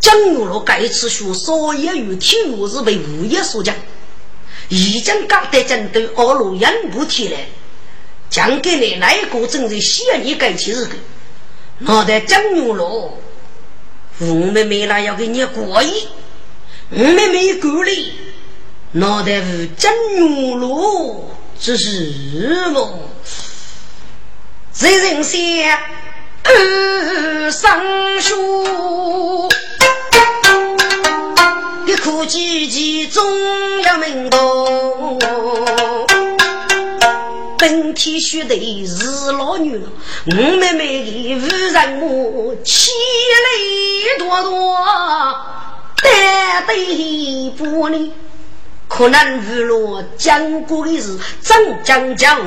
[0.00, 3.76] 江玉罗该次说少爷与体育是为物业所讲，
[4.68, 7.36] 已经搞得针对二路人不提了。
[8.30, 10.94] 讲给你那一个正在写你该起日个，
[11.80, 13.18] 脑袋讲牛了，
[14.20, 16.08] 我们没那要给你过意，
[16.90, 18.12] 我们没鼓励，
[18.92, 23.10] 脑袋是讲牛了，这是么？
[24.72, 25.68] 谁人写
[26.44, 29.48] 二三书？
[31.86, 33.22] 一苦几几总
[33.82, 34.79] 要明懂。
[37.60, 39.86] 本体须得是老女了，
[40.28, 42.90] 我妹妹的无人我气
[43.44, 44.78] 泪多多，
[46.02, 48.12] 担得不呢？
[48.88, 52.40] 可能娱乐讲过的是真讲讲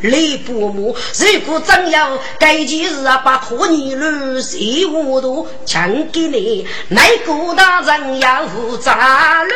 [0.00, 0.96] 泪不母。
[1.18, 9.50] 如果真要该件事啊，把可女儿谁糊涂讲给你，哪个大人要负责任？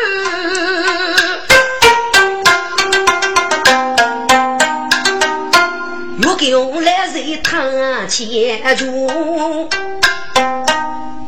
[6.49, 9.69] 用来在堂前中，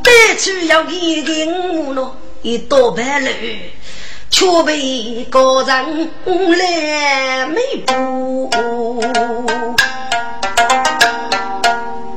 [0.02, 3.28] 带去要一个木咯，一道白路，
[4.30, 6.10] 却被高人
[6.58, 8.50] 来没补。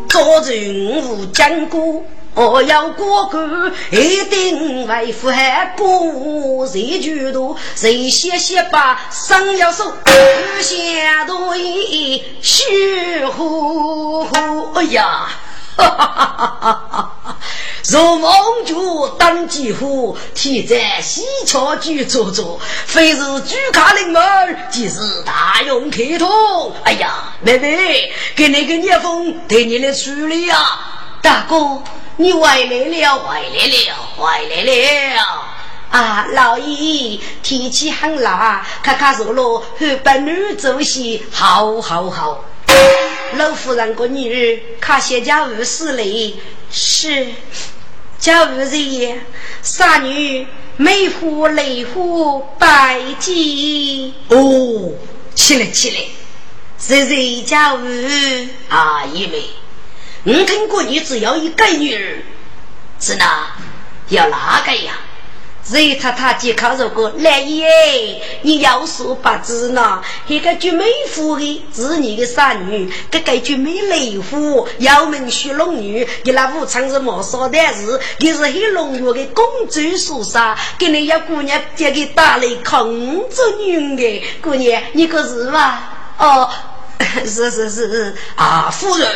[0.09, 2.01] 早晨我讲过，
[2.35, 6.67] 我要过关，一定为父海过。
[6.67, 9.93] 谁举头，谁写写把生要手，
[10.61, 14.73] 下多一虚呼呼。
[14.75, 15.29] 哎呀！
[15.77, 17.37] 哈哈哈哈哈哈！
[17.89, 18.31] 如梦
[18.65, 24.21] 主当几户，天在西桥居坐坐，非是举卡临门，
[24.69, 26.73] 即是大勇开通。
[26.83, 30.57] 哎呀，妹妹，给那个聂风对你来处理呀！
[31.21, 31.81] 大哥，
[32.17, 35.21] 你回来了，回来了，回来了！
[35.91, 42.45] 啊，老爷，天气很冷，看看热了，和伴侣走些，好好好。
[43.33, 46.35] 老夫人个女儿，看谢家务事嘞。
[46.71, 47.27] 是，
[48.17, 49.25] 家务人员，
[49.61, 50.47] 杀女
[50.77, 54.13] 美妇雷虎拜见。
[54.29, 54.93] 哦，
[55.33, 55.97] 起来起来，
[56.77, 57.79] 谁谁家务？
[58.69, 59.39] 阿姨们，
[60.25, 62.23] 我听过你只要一个女儿，
[62.99, 63.55] 是哪？
[64.09, 64.93] 要哪个呀？
[65.67, 70.01] 瑞太太健康如果来耶，你要说不知呢？
[70.27, 86.13] 一个绝美妇的是你的三女，这个绝美雷夫要名雪龙女，你那武昌是毛少的事，你是黑龙月的公主属杀，给你要姑娘嫁给大雷空着女的姑娘，你可是吧？
[86.17, 86.49] 哦，
[87.25, 89.07] 是是是啊，夫人，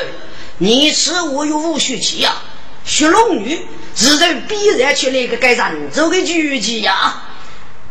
[0.60, 2.36] 你此我有无血气呀？
[2.86, 3.68] 雪龙女。
[3.92, 7.22] 自然必然去那个该人走的聚集呀，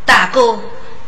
[0.06, 0.58] 大哥。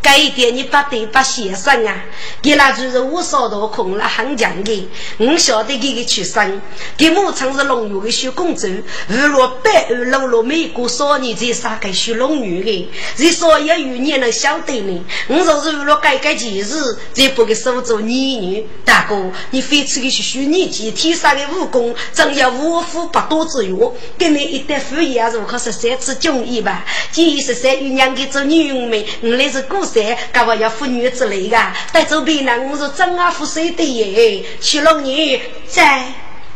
[0.03, 1.95] 这一点你不得不先生啊！
[2.41, 4.89] 给那就是我少到空了很强的，
[5.19, 6.61] 我晓得这个出身。
[6.97, 8.67] 给母亲是龙女的小公主，
[9.09, 15.05] 日落百二落落美国少年才杀个小龙女的，这所有有你能晓得呢？
[15.29, 18.67] 我说是日落改改前日，再不给收做女女。
[18.87, 23.95] 大哥，你非吃个是虚年纪，天生的武功，真要无夫不多之用。
[24.17, 26.87] 给你一旦敷衍，如何是三次中意吧？
[27.13, 29.90] 建议十三与娘给做女佣们，我那是故。
[29.93, 31.59] 在，干嘛要妇女之类的？
[31.93, 34.45] 带走别人，我说真啊，负谁的耶？
[34.61, 36.05] 徐龙女，在，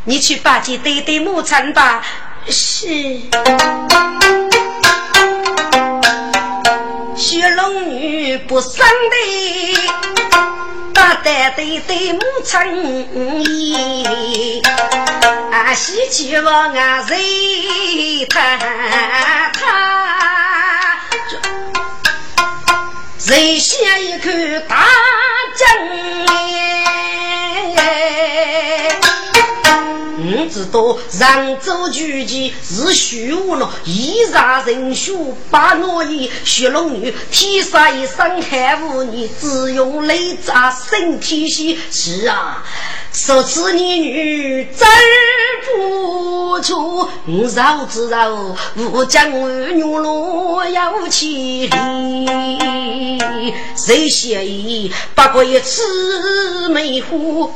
[0.05, 2.05] 你去把这对对母亲吧。
[2.49, 2.87] 是。
[7.17, 9.77] 徐龙女不生的，
[10.93, 12.61] 把带对对母亲
[13.45, 14.61] 意，
[15.51, 18.59] 啊，喜气往啊谁谈
[19.53, 20.84] 谈？
[23.27, 24.29] 人下一口
[24.69, 24.87] 大
[25.57, 26.64] 江
[30.55, 35.13] 我知道扬州举旗是虚无了，一杀人血
[35.51, 42.63] 把诺言，血龙女天生一身汉武，你只用雷炸身体细，是啊。
[43.13, 44.87] 说此女女真
[45.77, 47.11] 不错，
[47.55, 51.69] 绕子绕，吾将女落有千里。
[53.77, 54.93] 谁写意？
[55.17, 57.51] 不过一次梅花，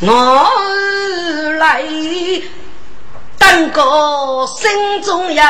[0.00, 1.84] 我来。
[3.36, 5.42] 当个心中有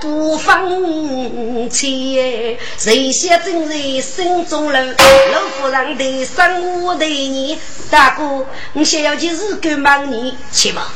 [0.00, 4.82] 不放弃，谁先正在心中留？
[4.82, 7.58] 老夫人的生我的你，
[7.90, 10.92] 大哥，你想要去日干忙你去吧。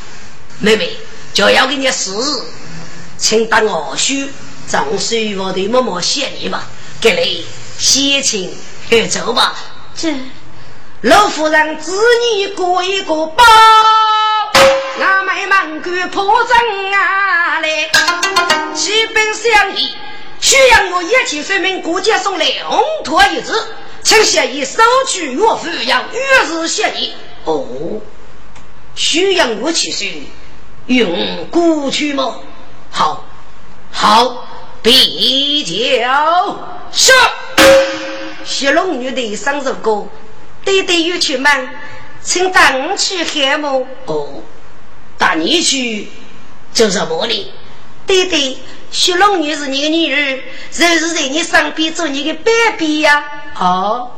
[0.60, 0.90] 妹妹，
[1.32, 2.46] 就要给你死，
[3.16, 4.28] 请当我婿，
[4.68, 6.68] 总是我的默默谢你吧，
[7.00, 7.46] 给你
[7.78, 8.54] 先请
[8.88, 9.54] 去走吧。
[9.96, 10.14] 这
[11.02, 11.92] 老夫人子
[12.36, 13.42] 女过一个包。
[15.00, 17.90] 俺们门关破阵啊来，
[18.72, 19.96] 骑兵相依，
[20.40, 23.52] 需要我一起说明国家送来红托一纸，
[24.04, 27.14] 请协议收取岳父要月日协议。
[27.46, 27.66] 哦，
[28.94, 30.08] 需要我去说，
[30.86, 32.36] 用过去吗？
[32.92, 33.24] 好，
[33.90, 34.46] 好，
[34.84, 36.60] 必交。
[36.92, 37.10] 是。
[38.44, 40.06] 谢龙女的生日歌，
[40.64, 41.50] 对对有去吗？
[42.22, 43.86] 请带我去开幕。
[44.06, 44.42] 哦。
[45.18, 46.08] 带你去
[46.74, 47.52] 做什么呢？
[48.06, 48.58] 对对，
[48.90, 50.42] 雪龙女是你的女儿，
[50.72, 53.24] 就是在你身边做你的伴比呀。
[53.54, 54.10] 哦，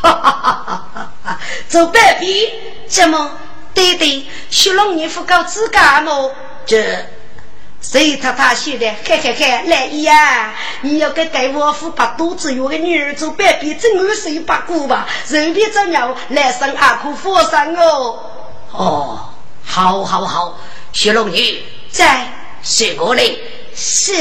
[0.00, 1.40] 哈哈哈哈哈！
[1.68, 2.48] 做伴比？
[2.86, 3.36] 怎么？
[3.74, 6.32] 对对，雪龙女不搞自家么？
[6.64, 7.06] 这
[7.82, 8.86] 谁他他说的？
[9.04, 10.54] 嘿嘿嘿，来呀！
[10.82, 15.06] 你要给带我夫把肚子有个女儿做伴比，真二十八股吧？
[15.28, 18.18] 人别怎样，来生阿苦佛山哦。
[18.70, 19.28] 哦。
[19.64, 20.58] 好，好，好，
[20.92, 23.24] 小龙女在，是我来。
[23.74, 24.12] 是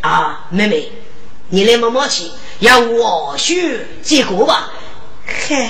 [0.00, 0.90] 啊，妹妹，
[1.48, 2.30] 你来摸摸去，
[2.60, 4.70] 要我去接过吧。
[5.48, 5.68] 嘿，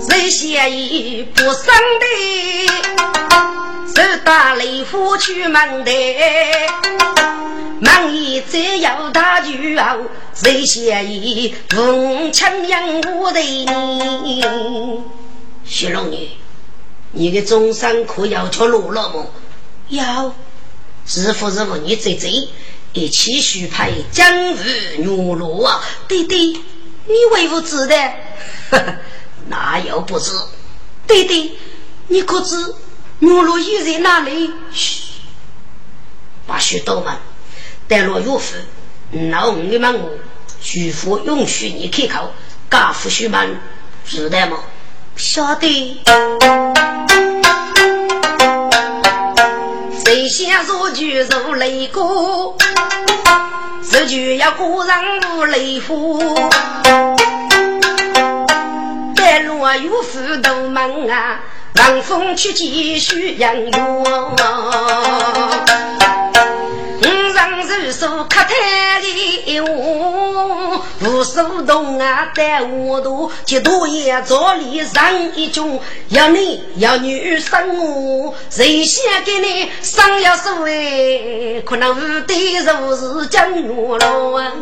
[0.00, 1.64] 谁先一不生
[2.00, 2.85] 的？
[4.26, 5.92] 打雷虎去门的，
[7.80, 10.00] 忙一再要打酒后，
[10.34, 14.42] 谁嫌疑红枪养我的你？
[15.64, 16.28] 徐龙女，
[17.12, 19.26] 你的终身可要求落了吗？
[19.90, 20.34] 要，
[21.06, 22.48] 是否是和你姐姐
[22.94, 24.64] 一起许配江湖
[24.98, 25.80] 女罗啊？
[26.08, 26.60] 弟弟，
[27.06, 27.96] 你为何知道？
[29.46, 30.32] 哪有不知？
[31.06, 31.56] 弟弟，
[32.08, 32.74] 你可知
[33.18, 34.52] 女罗又在哪里？
[34.72, 35.02] 嘘，
[36.46, 37.14] 把许多们
[37.88, 38.56] 带落岳父，
[39.10, 40.10] 那我们我
[40.60, 42.32] 徐父允许你开口，
[42.70, 43.58] 家父许们
[44.04, 44.58] 知道吗？
[45.16, 46.02] 晓得。
[50.04, 52.56] 谁先入局入雷锅，
[53.92, 56.50] 入局要过人如雷虎。
[59.14, 61.40] 带路有福都门啊，
[61.76, 64.04] 冷风去继续养哟。
[67.92, 81.62] 手磕太的我，无数动啊在我度，几多也早里上一种，要你要女生我，谁先给你生要手哎？
[81.64, 84.52] 可能无对如是讲我了啊！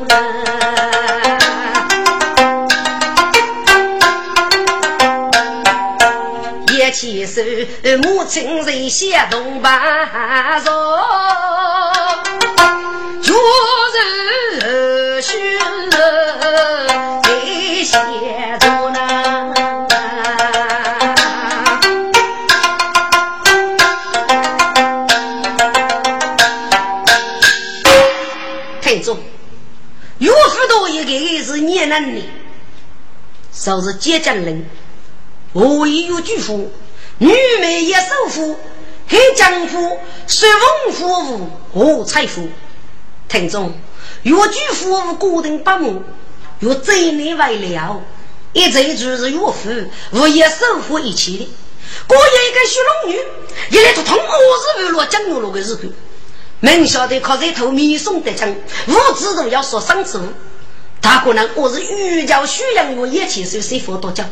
[6.94, 7.42] 一起手，
[8.04, 10.70] 母亲谁先动把手？
[13.20, 13.34] 就
[13.92, 15.58] 是需
[15.90, 17.24] 得
[17.82, 17.98] 写
[18.60, 19.54] 着呢。
[28.80, 29.18] 听众，
[30.18, 31.10] 岳父多一个
[31.42, 32.22] 是年男的，
[33.52, 34.64] 说是接将人，
[35.52, 36.70] 我也有巨富，
[37.18, 38.58] 女美也首富，
[39.08, 42.48] 黑江富，随风富富，我财富。
[43.28, 43.72] 听众，
[44.24, 46.02] 越举服务固定八亩，
[46.58, 48.02] 越周内为了，
[48.52, 49.70] 一周就是越付，
[50.12, 51.48] 物业收付一起的。
[52.08, 53.20] 过一个小龙女，
[53.70, 55.92] 一来通我是为了讲我那个日子，
[56.58, 58.56] 明晓得靠这头米送得成，
[58.88, 60.20] 物资都要说上次。
[61.00, 64.28] 大可能我是欲教宣扬我也去受师傅多讲，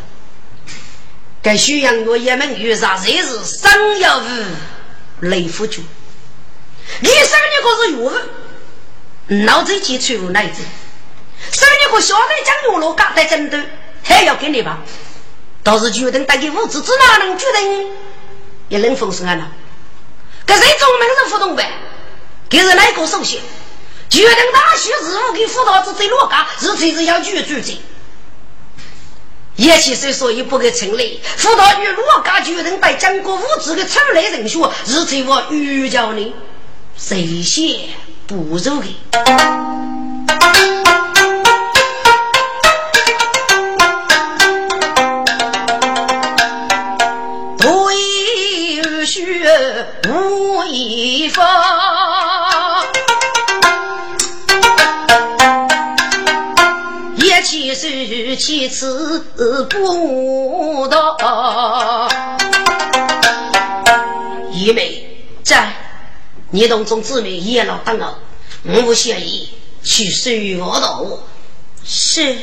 [1.43, 4.23] 该宣扬我也门遇上才是生要物
[5.21, 5.83] 雷夫主，
[7.01, 8.13] 你生你可是岳父。
[9.47, 10.63] 脑子记错误那一子，
[11.51, 13.59] 所以你个晓得将牛肉嘎在争斗，
[14.03, 14.81] 还要给你吧？
[15.63, 17.91] 倒是决定带给物资，只哪能决定？
[18.69, 19.35] 一冷风声啊！
[19.35, 19.51] 那，
[20.45, 21.73] 可是中门是互动呗？
[22.49, 23.41] 给是哪个首先？
[24.11, 27.83] 决定大学事务给辅导子在落嘎，是才是要拒绝的。
[29.57, 36.33] 也其实所以不给成立辅导与落嘎决定带经过物资的出来人数，是才我预教你
[36.97, 37.91] 谁先？
[38.27, 38.87] 不走的，
[57.73, 59.19] 一起是其次
[59.71, 62.07] 不到，
[64.53, 65.73] 一妹在。
[66.51, 68.19] 你同众姊妹也老等了，
[68.65, 69.49] 我协议
[69.83, 71.03] 去水我道。
[71.83, 72.37] 是，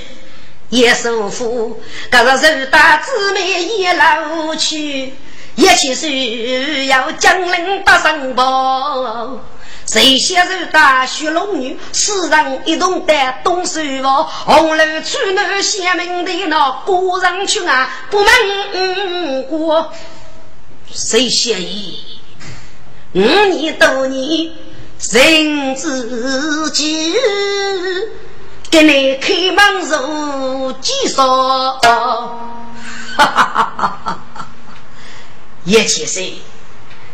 [0.70, 5.14] 叶师傅，刚刚是大姊妹也老去，
[5.54, 9.40] 一起是要将人打上报。
[9.92, 19.92] 谁先是大雪龙女，四人一同带东水房，红楼出南县门的那过上去啊，不门过，
[20.94, 22.04] 谁协议？
[23.14, 24.52] 五年多年，
[25.10, 27.12] 人自己
[28.70, 31.80] 给你开门入几少？
[33.18, 34.20] 哈哈哈哈哈！
[35.64, 36.24] 叶先生，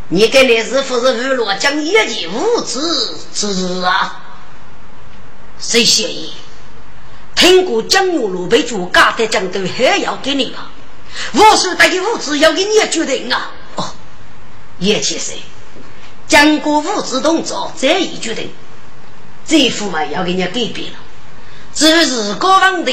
[0.10, 4.22] 你跟你是不是娱乐讲业绩物资之啊？
[5.60, 6.32] 谁协议？
[7.34, 10.70] 听过江牛路被主家的讲都还要给你吧？
[11.34, 13.52] 我是带给物资要给你决定啊！
[13.78, 13.86] 哦，
[14.80, 15.36] 叶先生。
[16.28, 18.52] 将国父自动作这一决定，
[19.48, 20.98] 这副嘛要给人家改变了。
[21.74, 22.92] 只是国王的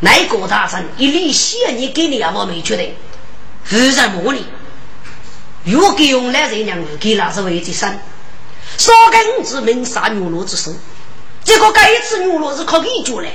[0.00, 2.94] 内国大臣一律限你给你也我没决定，
[3.64, 4.46] 负责模拟。
[5.64, 7.98] 如给用来人娘给那是为之生，
[8.78, 10.72] 少根之名杀牛罗之手。
[11.44, 13.32] 这个该次牛罗是靠你做来，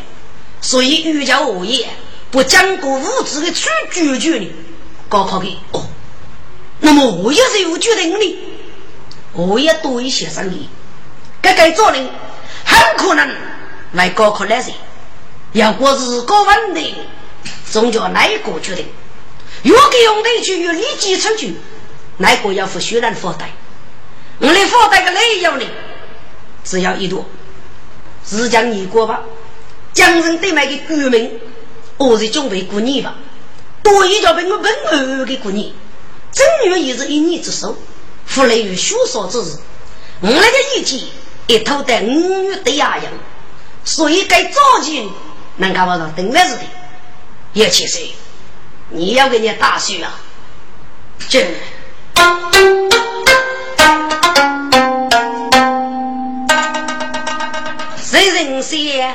[0.62, 1.88] 所以欲教我也
[2.32, 4.52] 不将国父子的处决绝你，
[5.08, 5.88] 高考给哦。
[6.80, 8.40] 那么我也是有决定的。
[9.34, 10.70] 我也多一些生意。
[11.42, 12.10] 这个做人
[12.64, 13.30] 很可能
[13.92, 14.66] 来高考来人，
[15.52, 16.96] 要果是高问题，
[17.70, 18.88] 总叫哪一个决定？
[19.64, 21.56] 如果用的去与利己出去，
[22.18, 23.48] 哪个要负血然负担？
[24.40, 25.66] 我来负担个内容呢？
[26.64, 27.26] 只要一朵，
[28.26, 29.22] 是将你过吧？
[29.94, 31.40] 江人对面的居民，
[31.98, 33.16] 我是准备过年吧？
[33.84, 35.72] 多一条被我本儿的过年，
[36.32, 37.78] 正月也是一年之首，
[38.26, 39.56] 福来于学少之日。
[40.22, 41.02] 我那个意见。
[41.48, 43.06] 一头戴五月的牙样，
[43.84, 45.08] 所以该早起
[45.58, 46.64] 能干不到等来是的。
[47.54, 48.10] 叶七岁，
[48.90, 50.20] 你要给你大叔啊？
[51.30, 51.46] 这
[57.98, 59.14] 谁人写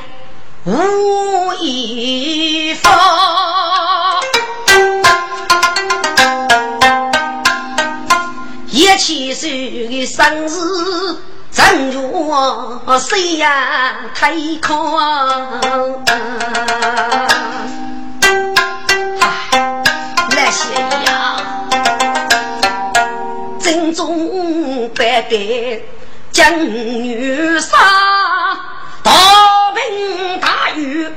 [0.65, 2.91] 无一方？
[8.71, 10.51] 一起岁的生日。
[11.53, 12.33] 正如
[13.01, 14.33] 谁呀太
[14.63, 14.97] 空，
[20.31, 20.73] 那些
[21.07, 21.40] 呀，
[25.11, 25.83] 中百盖
[26.31, 27.77] 将女杀，
[29.03, 31.09] 大兵大雨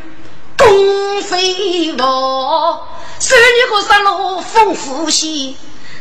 [0.58, 2.88] 攻飞落，
[3.20, 5.54] 十二个山路丰富些。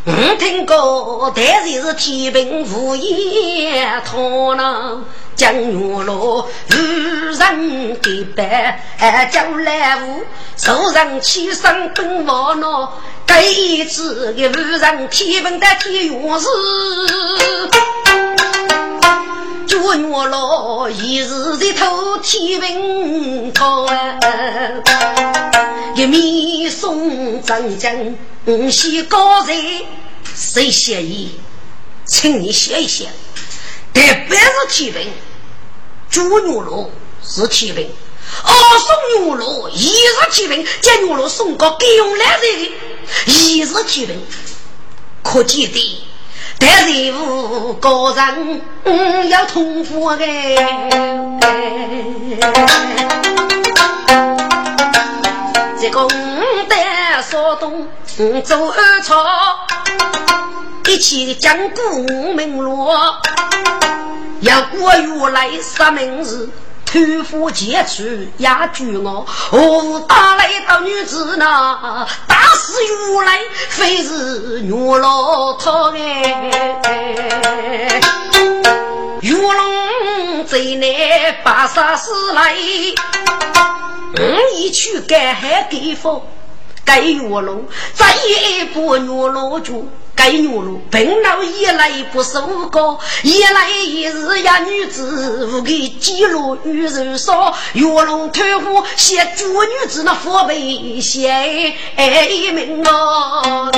[0.05, 5.05] 我听过，但是是天平无言托呢，
[5.37, 8.83] 江月落无人给白，
[9.31, 10.23] 江来无
[10.57, 12.89] 受人欺生奔往呢，
[13.25, 16.49] 这一次的无人天平的天元是，
[19.69, 23.89] 江月落一日在头天平托，
[25.95, 27.95] 一面送张江。
[28.45, 29.57] 五西高人
[30.35, 31.39] 谁写意？
[32.05, 33.09] 请你写一写。
[33.95, 35.13] 特别是天平，
[36.11, 36.91] 朱牛罗
[37.23, 37.89] 是天平，
[38.43, 42.73] 二送牛罗一是天平，将牛罗送给给用来人的，
[43.27, 44.21] 一是天平，
[45.23, 46.03] 可见的。
[46.59, 50.25] 但人物高人嗯要通过的。
[55.81, 56.09] 这个
[58.23, 59.17] 东做二朝，
[60.87, 62.05] 一起讲古
[62.35, 63.21] 名落，
[64.43, 66.49] 要过原来杀名字，
[66.87, 72.07] 偷富劫取压住我，何打来的女子呢？
[72.29, 78.01] 打死原来非是女老头哎，
[79.21, 80.89] 玉龙最难
[81.43, 82.55] 把杀死来。
[84.15, 84.23] 我
[84.55, 86.23] 一去赶海给风，
[86.85, 87.65] 该月龙
[87.95, 101.75] 再一步月龙住，该月龙本老一来不受高，一来一日呀女子无给记录与人少，月龙偷虎写诸女子那佛背写
[102.53, 103.71] 名哦，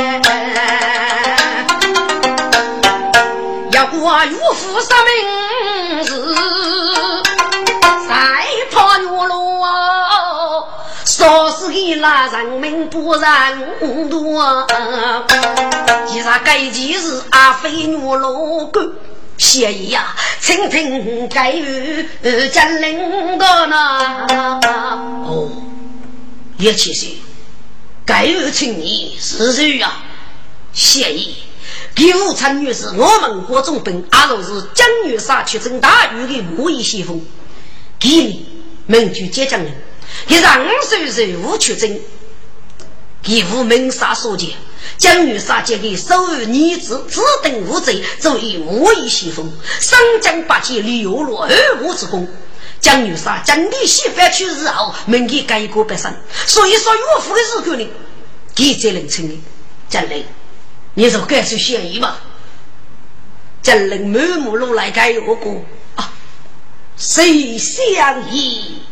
[3.70, 6.34] 要过岳父杀名字，
[8.08, 8.14] 再
[8.70, 8.82] 怕月龙啊。
[8.82, 8.83] 说是
[11.74, 14.64] 给那人民不认多，
[16.06, 18.80] 其实该件事阿非女老狗
[19.38, 22.06] 协议呀，倾听该与
[22.52, 24.24] 将领的呢。
[25.26, 25.50] 哦，
[26.58, 27.18] 叶七岁，
[28.06, 29.94] 该与请你是谁呀？
[30.72, 31.34] 协议，
[31.92, 37.20] 给武昌女士，我们国中兵阿若是江女杀去征大雨的木易先锋，
[37.98, 38.46] 给你
[38.86, 39.74] 名句接将人。
[40.28, 42.00] 一让岁岁无出征，
[43.22, 44.50] 给无名杀所见，
[44.98, 51.52] 将女杀劫给守儿女子，自等无罪，作为莫以先锋，三江八界流落二
[51.82, 52.28] 无之功。
[52.80, 56.14] 将女杀将你媳妇去日后，门给改过百生，
[56.46, 57.90] 所以说岳父的日子呢，
[58.54, 59.40] 给责任称的，
[59.88, 60.22] 将来
[60.92, 62.20] 你说该是嫌疑吧？
[63.62, 66.12] 将来满目路来改恶果啊，
[66.98, 68.82] 谁相依？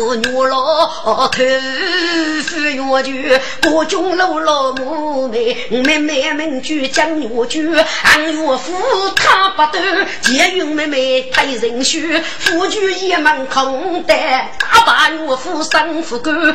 [0.00, 1.44] 大姑父女老头
[2.46, 7.68] 夫冤屈，各种老老母妹妹妹们举将女举，
[8.02, 8.72] 俺岳父
[9.14, 9.78] 他不斗，
[10.22, 16.54] 结云妹妹配人婿，夫君一门空担，大把岳父生父干，半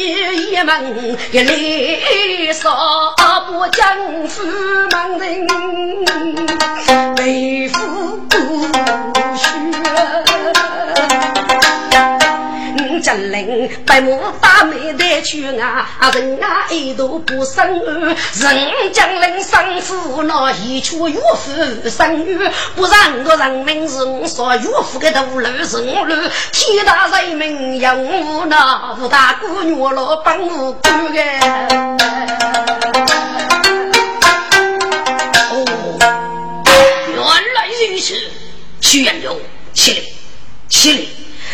[0.00, 3.14] 夜一门一来少
[3.46, 4.42] 不将夫
[4.90, 5.46] 忙人，
[7.18, 8.18] 为夫
[13.02, 22.38] 真灵，白母大妹带去啊，人啊一度不生儿，人将人生父那一出岳父生女，
[22.76, 26.14] 不然我人民是我说岳父的头路是我路，
[26.52, 31.20] 天大人民养我那五大姑娘老帮我管个。
[35.50, 35.54] 哦，
[37.08, 37.18] 原
[37.54, 38.14] 来如此，
[38.80, 39.36] 徐元龙，
[39.74, 39.98] 起来，
[40.68, 40.98] 起来。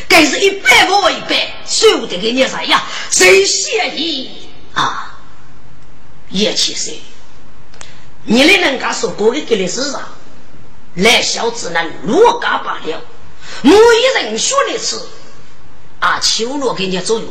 [0.08, 2.82] 该是一百我一百，收得给你啥呀？
[3.10, 4.30] 谁谢意
[4.74, 5.18] 啊？
[6.30, 7.00] 叶七岁，
[8.24, 10.08] 你的人家说过的给你是啥？
[10.94, 13.02] 来小子能落嘎罢了。
[13.62, 15.00] 我一人学的是
[16.00, 17.26] 啊，求落给你左右。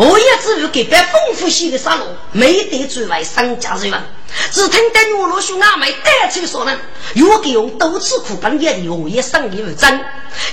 [0.00, 4.02] 我也只有给别丰富些的沙路，没得诸位商家人员。
[4.50, 6.74] 只听得女罗兄阿妹带出说呢，
[7.12, 10.02] 又给用多次苦本业的用也生意为真。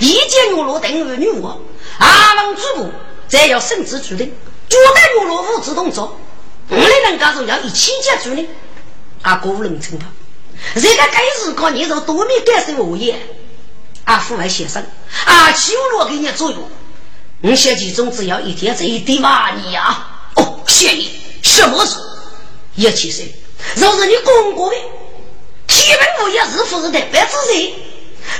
[0.00, 1.46] 一见女罗等于女巫，
[1.98, 2.92] 阿王主母
[3.26, 4.34] 再要圣旨注定，
[4.68, 6.20] 绝对女罗无自动作。
[6.68, 8.46] 我的人家说要一起接住呢，
[9.22, 10.04] 阿个人称他。
[10.74, 13.18] 这个该日过你就多米感受我也，
[14.04, 14.84] 阿父外先生，
[15.24, 16.70] 阿秋罗给你左右。
[17.40, 20.06] 你写几种只要一天这一点嘛你呀？
[20.34, 21.08] 哦，谢你
[21.42, 21.96] 什么事？
[22.74, 23.32] 叶七岁，
[23.76, 24.76] 若是你公公的
[25.66, 27.72] 天文物业是不是得百之人？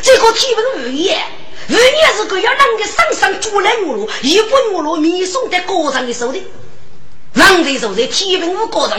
[0.03, 1.21] 这个天文物业，
[1.69, 6.43] 物业是个要能够上上主来牛路，一部牛路米送在高上的手里。
[7.35, 8.99] 让的就在天文物高上，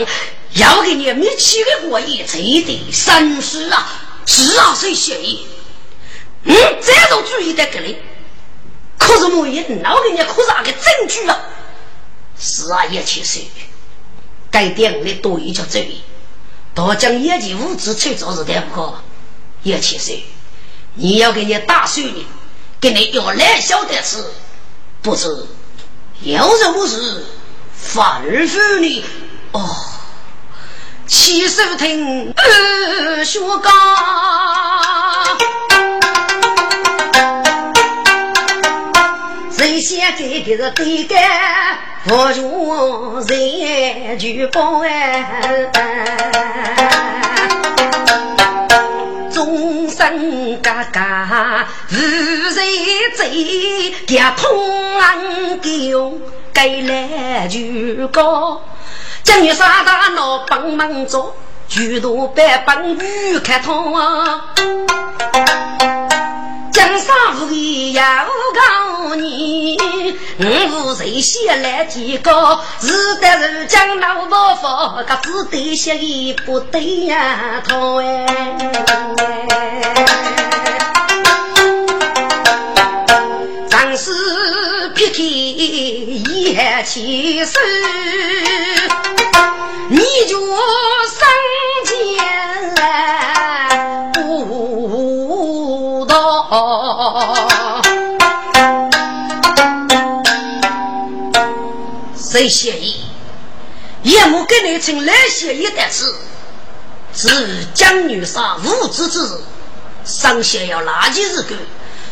[0.54, 3.86] 要给你米七个过亿，这得三十啊，
[4.24, 5.46] 十二岁协议。
[6.44, 7.98] 嗯，这种主意得给你。
[9.00, 11.36] 可是莫言，老人家可是那个证据啊！
[12.38, 13.48] 是啊，叶七岁，
[14.50, 15.90] 该点我的多一叫罪，
[16.74, 18.94] 多将业绩物质去做是得不可。
[19.62, 20.24] 叶七岁，
[20.94, 22.24] 你要给你大孙女，
[22.78, 24.24] 给你要来小的事，
[25.02, 25.46] 不知
[26.20, 27.24] 有人不是
[27.74, 29.04] 反复你
[29.52, 29.76] 哦，
[31.06, 33.70] 七手听二学高。
[39.80, 41.78] 先给的是对干，
[42.10, 45.70] 我用人就报哎，
[49.32, 52.54] 终身嘎嘎无人
[53.16, 56.18] 追，家通安狗
[56.52, 58.62] 该来就高，
[59.22, 61.34] 今日三大闹帮忙做，
[61.68, 63.94] 许多百般鱼开通。
[66.72, 68.60] 江山无义呀，无告
[69.14, 69.76] 你，
[70.38, 70.44] 我
[70.90, 74.66] 无谁先来提高，是得是将老伯父，
[75.06, 78.26] 可只对协议不对呀，头哎。
[83.68, 84.10] 长势
[84.94, 87.58] 撇开一起手，
[89.88, 91.28] 你就生
[91.84, 91.90] 前。
[102.30, 103.04] 谁协议？
[104.04, 106.14] 也没给你请来协议的事。
[107.12, 109.40] 是江女杀无知之日，
[110.04, 111.58] 上先要垃圾日干，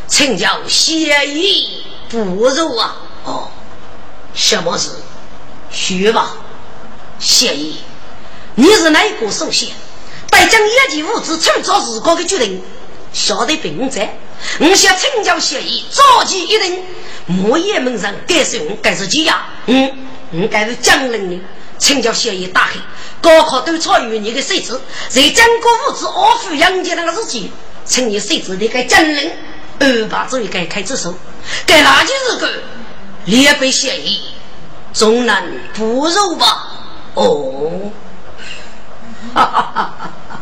[0.08, 2.96] 请教协议不如啊！
[3.24, 3.48] 哦，
[4.34, 4.90] 什么事？
[5.70, 6.32] 说吧，
[7.20, 7.76] 协议。
[8.56, 9.68] 你是哪一个首先？
[10.30, 12.60] 待将业绩物质创造日高的决定，
[13.12, 14.18] 晓得并在。
[14.60, 16.82] 我想请教协议，召集一人，
[17.26, 19.46] 莫言门上该是我，该是几呀？
[19.66, 20.06] 嗯。
[20.30, 21.40] 应该是江人的，
[21.78, 22.74] 请教协议打开，
[23.18, 24.78] 高考都超越你的设置，
[25.08, 27.50] 在江国物质二夫杨家那个日期，
[27.86, 29.32] 请你设置的个江人
[29.80, 31.14] 二把主意该开支手，
[31.64, 32.52] 该哪件事个
[33.24, 34.20] 连被协议，
[34.92, 36.72] 终难不如吧？
[37.14, 37.90] 哦，
[39.32, 40.40] 哈哈哈哈哈！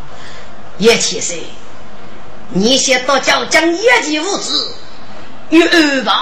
[0.79, 1.45] 叶七岁，
[2.51, 4.75] 你先到叫将业绩物资
[5.51, 6.15] 与二把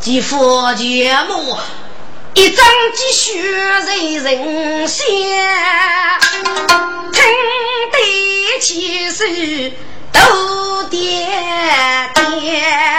[0.00, 1.56] 及佛节目。
[2.34, 5.06] 一张积蓄人人先，
[7.12, 7.22] 听
[7.92, 9.24] 得起手
[10.12, 12.94] 都点点。